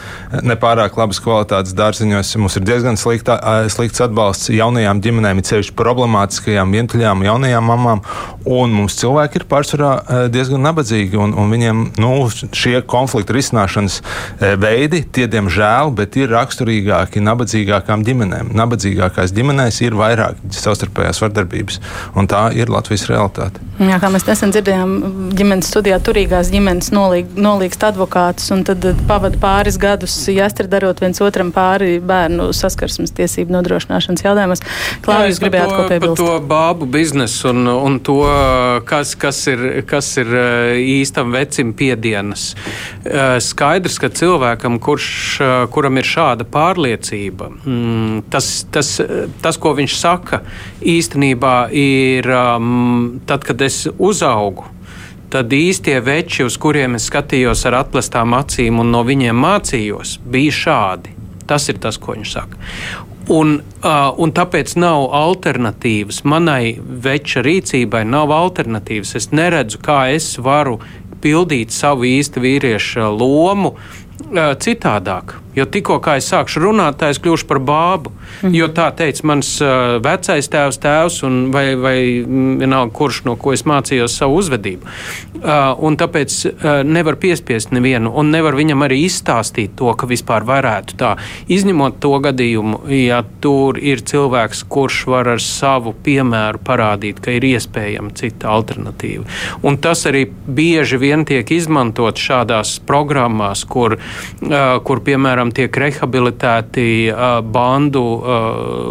[0.44, 2.32] nepārāk labas kvalitātes dārziņos.
[2.40, 3.36] Mums ir diezgan slikta,
[3.72, 8.02] slikts atbalsts jaunajām ģimenēm, it sevišķi problemātiskajām, vientuļām jaunajām mamām.
[8.48, 12.12] Un mums cilvēki ir pārsvarā diezgan nabadzīgi, un, un viņiem nu,
[12.56, 14.00] šie konfliktu risināšanas
[14.62, 18.52] veidi, tie diemžēl, bet ir raksturīgāki nabadzīgākām ģimenēm.
[18.56, 21.80] Nabadzīgākās ģimenēs ir vairāk savstarpējās vardarbības,
[22.16, 23.62] un tā ir Latvijas realitāte.
[23.82, 24.96] Jā, kā mēs nesen dzirdējām,
[25.36, 31.20] ģimenes studijā turīgās ģimenes nolīg, nolīgst advokātus, un tad pavada pāris gadus jāstri darot viens
[31.24, 34.62] otram pāri bērnu saskarsmes tiesību nodrošināšanas jautājumos.
[35.04, 36.22] Klāvis gribējāt ko piebilst?
[36.22, 38.18] Par to bābu biznesu un, un to,
[38.88, 42.52] kas, kas, ir, kas ir eh, īstam vecim piedienas.
[43.04, 45.08] Eh, skaidrs, ka cilvēkam, kurš,
[45.42, 48.94] eh, kuram ir šāda pārliecība, mm, tas, tas,
[49.42, 50.42] tas, ko viņš saka,
[50.82, 54.66] īstenībā ir um, tad, kad es uzaugu
[55.32, 60.58] tad īstie veči, uz kuriem es skatījos ar atklātām acīm un no viņiem mācījos, bija
[60.58, 61.16] šādi.
[61.48, 62.60] Tas ir tas, ko viņš saka.
[63.32, 66.22] Un, uh, un tāpēc nav alternatīvas.
[66.28, 69.14] Manai veča rīcībai nav alternatīvas.
[69.18, 70.80] Es neredzu, kā es varu
[71.22, 75.36] pildīt savu īstu vīrieša lomu uh, citādāk.
[75.56, 78.12] Jo tikko kā es sākšu runāt, tā es kļūšu par bābu.
[78.42, 78.54] Mm.
[78.56, 81.18] Jo tā teica mans uh, vecais tēvs, tēvs,
[81.52, 84.88] vai, vai vienalga, kurš no ko es mācījos savu uzvedību.
[85.42, 90.46] Uh, un tāpēc uh, nevar piespiest nevienu, un nevar viņam arī izstāstīt to, ka vispār
[90.48, 91.12] varētu tā.
[91.52, 97.46] Izņemot to gadījumu, ja tur ir cilvēks, kurš var ar savu piemēru parādīt, ka ir
[97.52, 99.26] iespējama cita alternatīva.
[99.66, 105.76] Un tas arī bieži vien tiek izmantot šādās programmās, kur, uh, kur piemēram, piemēram, tiek
[105.76, 107.12] rehabilitēti
[107.52, 108.04] bandu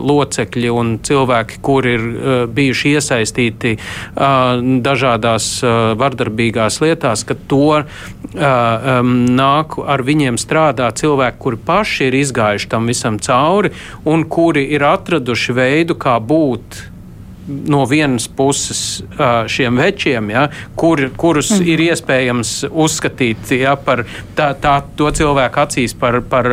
[0.03, 2.03] locekļi un cilvēki, kuri ir
[2.51, 3.77] bijuši iesaistīti
[4.83, 5.63] dažādās
[5.97, 7.83] vardarbīgās lietās, ka to
[8.35, 13.71] nāk ar viņiem strādā cilvēki, kuri paši ir izgājuši tam visam cauri
[14.05, 16.90] un kuri ir atraduši veidu, kā būt
[17.47, 18.81] no vienas puses
[19.47, 21.69] šiem večiem, ja, kur, kurus mm.
[21.73, 24.03] ir iespējams uzskatīt ja, par
[24.37, 26.49] tā, tā, to cilvēku acīs par, par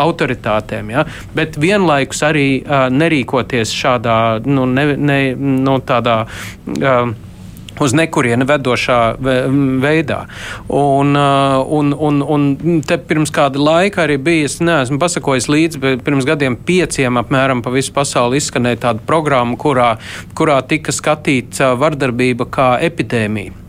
[0.00, 1.06] autoritātēm, ja,
[1.36, 2.48] bet vienlaikus arī
[2.94, 6.24] nerīkoties šādā, nu, ne, ne, nu, tādā.
[6.74, 7.14] Uh,
[7.80, 8.98] uz nekurienu vedošā
[9.82, 10.20] veidā.
[10.68, 15.82] Un, uh, un, un, un te pirms kāda laika arī bija, es neesmu pasakojis līdzi,
[15.82, 19.94] bet pirms gadiem pieciem apmēram pa visu pasauli izskanēja tāda programma, kurā,
[20.38, 23.63] kurā tika skatīta vardarbība kā epidēmija.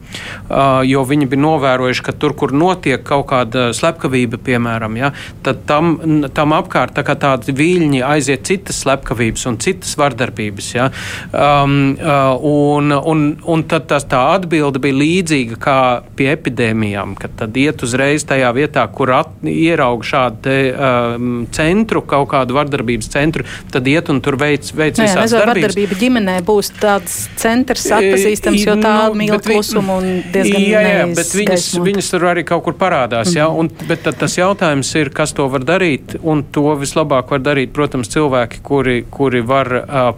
[0.86, 5.12] Jo viņi bija novērojuši, ka tur, kur notiek kaut kāda slepkavība, piemēram, ja,
[5.46, 5.96] tad tam,
[6.36, 10.70] tam apkārt tā tādi viļņi aiziet citas slepkavības un citas vardarbības.
[10.76, 10.90] Ja.
[11.32, 15.80] Um, un, un, un tad tas, tā atbilde bija līdzīga kā
[16.18, 22.04] pie epidēmijām, kad tad iet uzreiz tajā vietā, kur at, ieraug šādu te, um, centru,
[22.06, 25.76] kaut kādu vardarbības centru, tad iet un tur veic, veic nu visādas darbības.
[25.76, 31.04] Vardarbība ģimenē būs tāds centrs atpazīstams, jo tā nu, mīl klusumu un diezgan jā, jā,
[31.18, 33.34] bet viņas, viņas tur arī kaut kur parādās.
[33.34, 33.40] Mm.
[33.40, 37.44] Jā, un, bet tad, tas jautājums ir, kas to var darīt, un to vislabāk var
[37.46, 39.76] darīt, protams, cilvēki, kuri, kuri var.
[39.86, 40.10] Uh,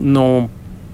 [0.00, 0.26] nu,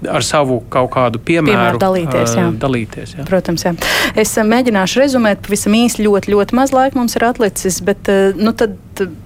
[0.05, 2.35] ar savu kaut kādu piemēru, piemēru dalīties.
[2.37, 2.47] Jā.
[2.61, 3.25] Dalīties jā.
[3.27, 3.73] Protams, jā.
[4.19, 8.77] Es mēģināšu rezumēt pavisam īsi, ļoti, ļoti maz laika mums ir atlicis, bet nu, tad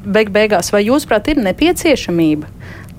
[0.06, 2.50] beig beigās vai jūsuprāt ir nepieciešamība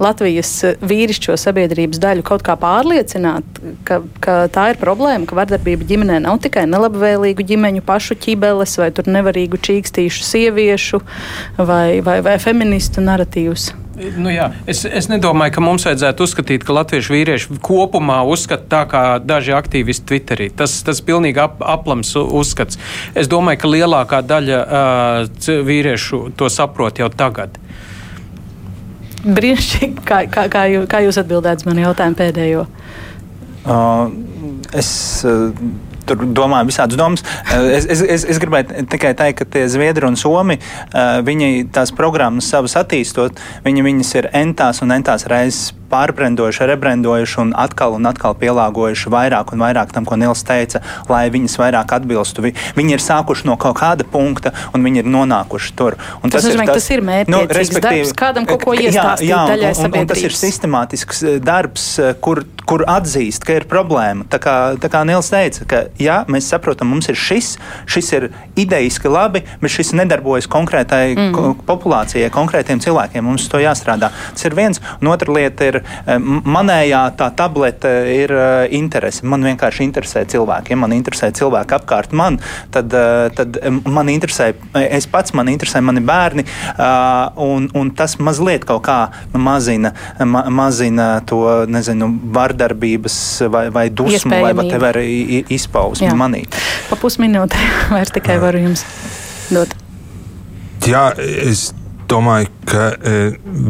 [0.03, 5.87] Latvijas eh, vīrišķo sabiedrības daļu kaut kā pārliecināt, ka, ka tā ir problēma, ka vardarbība
[5.89, 11.03] ģimenē nav tikai nelabvēlīgu ģimeņu pašu ķibeles vai tur nevarīgu čīkstīšu sieviešu
[11.59, 13.73] vai, vai, vai feministu narratīvus.
[13.93, 18.81] Nu jā, es, es nedomāju, ka mums vajadzētu uzskatīt, ka latviešu vīrieši kopumā uzskata tā,
[18.89, 20.49] kā daži aktīvisti Twitterī.
[20.57, 22.81] Tas ir pilnīgi ap, aplams uzskats.
[23.19, 27.61] Es domāju, ka lielākā daļa uh, vīriešu to saprot jau tagad.
[29.23, 32.67] Brīnišķīgi, kā, kā, kā, jūs, kā jūs atbildētu uz manu jautājumu pēdējo?
[33.63, 34.11] Uh,
[34.75, 34.91] es,
[35.29, 35.53] uh,
[36.07, 37.23] tur domāju visādas domas.
[37.53, 40.59] Es, es, es, es gribēju tikai teikt, ka tie Zviedri un Somi,
[41.27, 47.53] viņi tās programmas savas attīstot, viņi viņas ir entās un entās reizes pārbrendojuši, rebrendojuši un
[47.59, 52.45] atkal un atkal pielāgojuši vairāk un vairāk tam, ko Nils teica, lai viņas vairāk atbilstu.
[52.77, 55.99] Viņi ir sākuši no kaut kāda punkta un viņi ir nonākuši tur.
[56.23, 59.37] Un tas, tas, ir, tas, tas ir mērķis, nu, darbs, kādam kaut ko iestāstīt jā,
[59.37, 63.59] jā, daļai un, un, un tas ir sistemātisks eh, darbs, eh, kur, kur atzīst, ka
[63.61, 64.27] ir problēma.
[64.33, 67.55] Tā kā, tā kā Nils teica, ka jā, mēs saprotam, mums ir šis,
[67.91, 68.29] šis ir
[68.59, 71.65] idejiski labi, bet šis nedarbojas konkrētai mm.
[71.69, 73.25] populācijai, konkrētiem cilvēkiem.
[73.27, 74.13] Mums to jāstrādā.
[74.33, 75.82] Tas ir viens, un otra lieta ir
[76.17, 79.27] manējā tā tablete ir eh, interese.
[79.27, 80.75] Man vienkārši interesē cilvēki.
[80.75, 82.39] Ja man interesē cilvēki apkārt man,
[82.75, 84.53] tad, eh, tad man interesē,
[84.83, 86.45] es pats man interesē mani bērni,
[87.43, 88.99] un, un tas mazliet kaut kā
[89.33, 89.93] mazina,
[90.27, 93.17] ma, mazina to, nezinu, vardarbības
[93.53, 96.45] vai, vai dusmu vai whatever izpausmi manī.
[96.91, 98.87] Pa pusminūtē vairs tikai varu jums
[99.53, 99.77] dot.
[100.89, 101.71] Jā, es
[102.13, 103.21] domāju, ka e,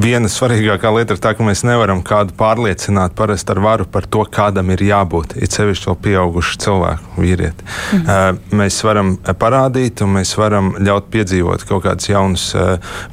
[0.02, 4.24] viena svarīgākā lieta ir tā, ka mēs nevaram kādu pārliecināt parasti ar varu par to,
[4.30, 5.36] kādam ir jābūt.
[5.42, 7.66] Ir sevišķi to pieaugušu cilvēku, vīrieti.
[7.96, 8.10] Mhm.
[8.10, 12.66] E, mēs varam parādīt, un mēs varam ļaut piedzīvot kaut kādus jaunus e,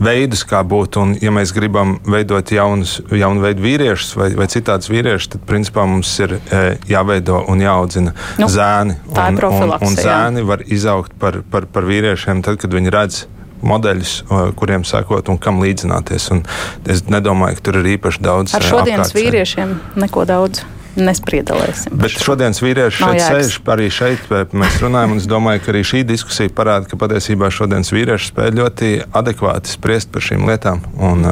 [0.04, 1.00] veidus, kā būt.
[1.02, 5.88] Un, ja mēs gribam veidot jaunus, jaunu veidu vīriešus vai, vai citādus vīriešus, tad principā
[5.90, 9.00] mums ir e, jāveido un jāaudzina nu, zēni.
[9.16, 10.48] Un, un, un zēni jā.
[10.54, 13.26] var izaugt par, par, par vīriešiem tad, kad viņi redz
[13.66, 14.16] modeļus,
[14.60, 16.32] kuriem sekot un kam līdzināties.
[16.36, 16.44] Un
[16.90, 18.58] es nedomāju, ka tur ir īpaši daudz.
[18.58, 19.20] Ar šodienas apkārt.
[19.20, 20.66] vīriešiem neko daudz
[21.00, 21.96] nespriedalēsim.
[22.02, 26.04] Bet šodienas vīrieši šeit sēž, arī šeit mēs runājam, un es domāju, ka arī šī
[26.08, 28.92] diskusija parāda, ka patiesībā šodienas vīrieši spēj ļoti
[29.22, 31.26] adekvāti spriest par šīm lietām, un,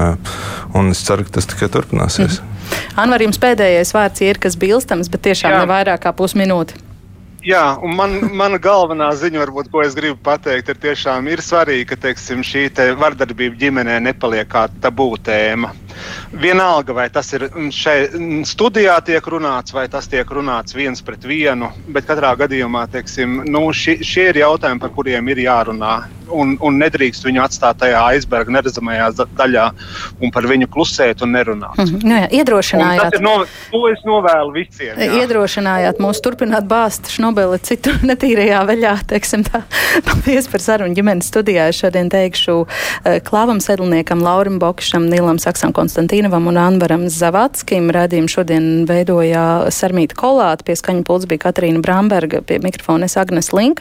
[0.78, 2.40] un es ceru, ka tas tikai turpināsies.
[2.40, 2.56] Mm.
[3.04, 5.64] Anvar, jums pēdējais vārds ir kas bilstams, bet tiešām Jā.
[5.64, 6.87] ne vairāk kā pusminūte.
[7.48, 11.86] Jā, un man, mana galvenā ziņa, varbūt, ko es gribu pateikt, ir tiešām ir svarīgi,
[11.88, 15.72] ka teiksim, šī te vardarbība ģimenē nepaliek kā tabū tēma.
[16.32, 18.16] Vienalga, vai tas ir šeit
[18.50, 23.68] studijā tiek runāts, vai tas tiek runāts viens pret vienu, bet katrā gadījumā teiksim, nu,
[23.74, 25.98] šie, šie ir jautājumi, par kuriem ir jārunā
[26.34, 29.66] un, un nedrīkst viņu atstāt tajā aizberga neredzamajā daļā
[30.24, 31.78] un par viņu klusēt un nerunāt.
[31.78, 32.04] Mm -hmm.
[32.04, 33.20] nu, jā, iedrošinājāt.
[33.24, 33.36] No,
[33.72, 35.00] to es novēlu visiem.
[35.00, 35.24] Jā.
[35.24, 39.64] Iedrošinājāt mūs turpināt bāzt šnobeli citu netīrajā veļā, teiksim tā.
[40.08, 41.70] Paldies par sarunu ģimenes studijā.
[41.72, 42.68] Šodien teikšu uh,
[43.24, 47.86] Klāvam Sedlniekam, Laurim Bokšam, Nilam Saksam, Konstantīnovam un Anvaram Zavatskim.
[47.96, 53.54] Radījumu šodien veidoja Sarmīta Kolāta, pie skaņa pults bija Katrīna Bramberga, pie mikrofona es Agnes
[53.56, 53.80] Link.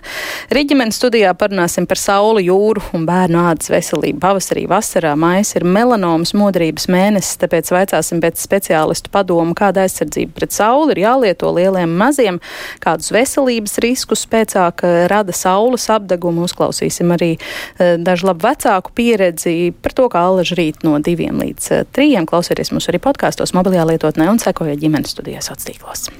[0.55, 4.21] Rīģimenes studijā parunāsim par sauli jūru un bērnu ādas veselību.
[4.23, 10.55] Pavasarī, vasarā mājas ir melanomas modrības mēnesis, tāpēc vaicāsim pēc speciālistu padomu, kāda aizsardzība pret
[10.55, 12.39] sauli ir jālieto lieliem maziem,
[12.87, 16.47] kādus veselības riskus spēcāk eh, rada saules apdegumu.
[16.47, 21.73] Uzklausīsim arī uh, dažu labu vecāku pieredzi par to, kā alaži rīt no diviem līdz
[21.97, 22.29] trījiem.
[22.29, 26.11] Klausieties mūs arī podkāstos, mobilajā lietotnē un sekojiet ģimenes studijas atstīklos.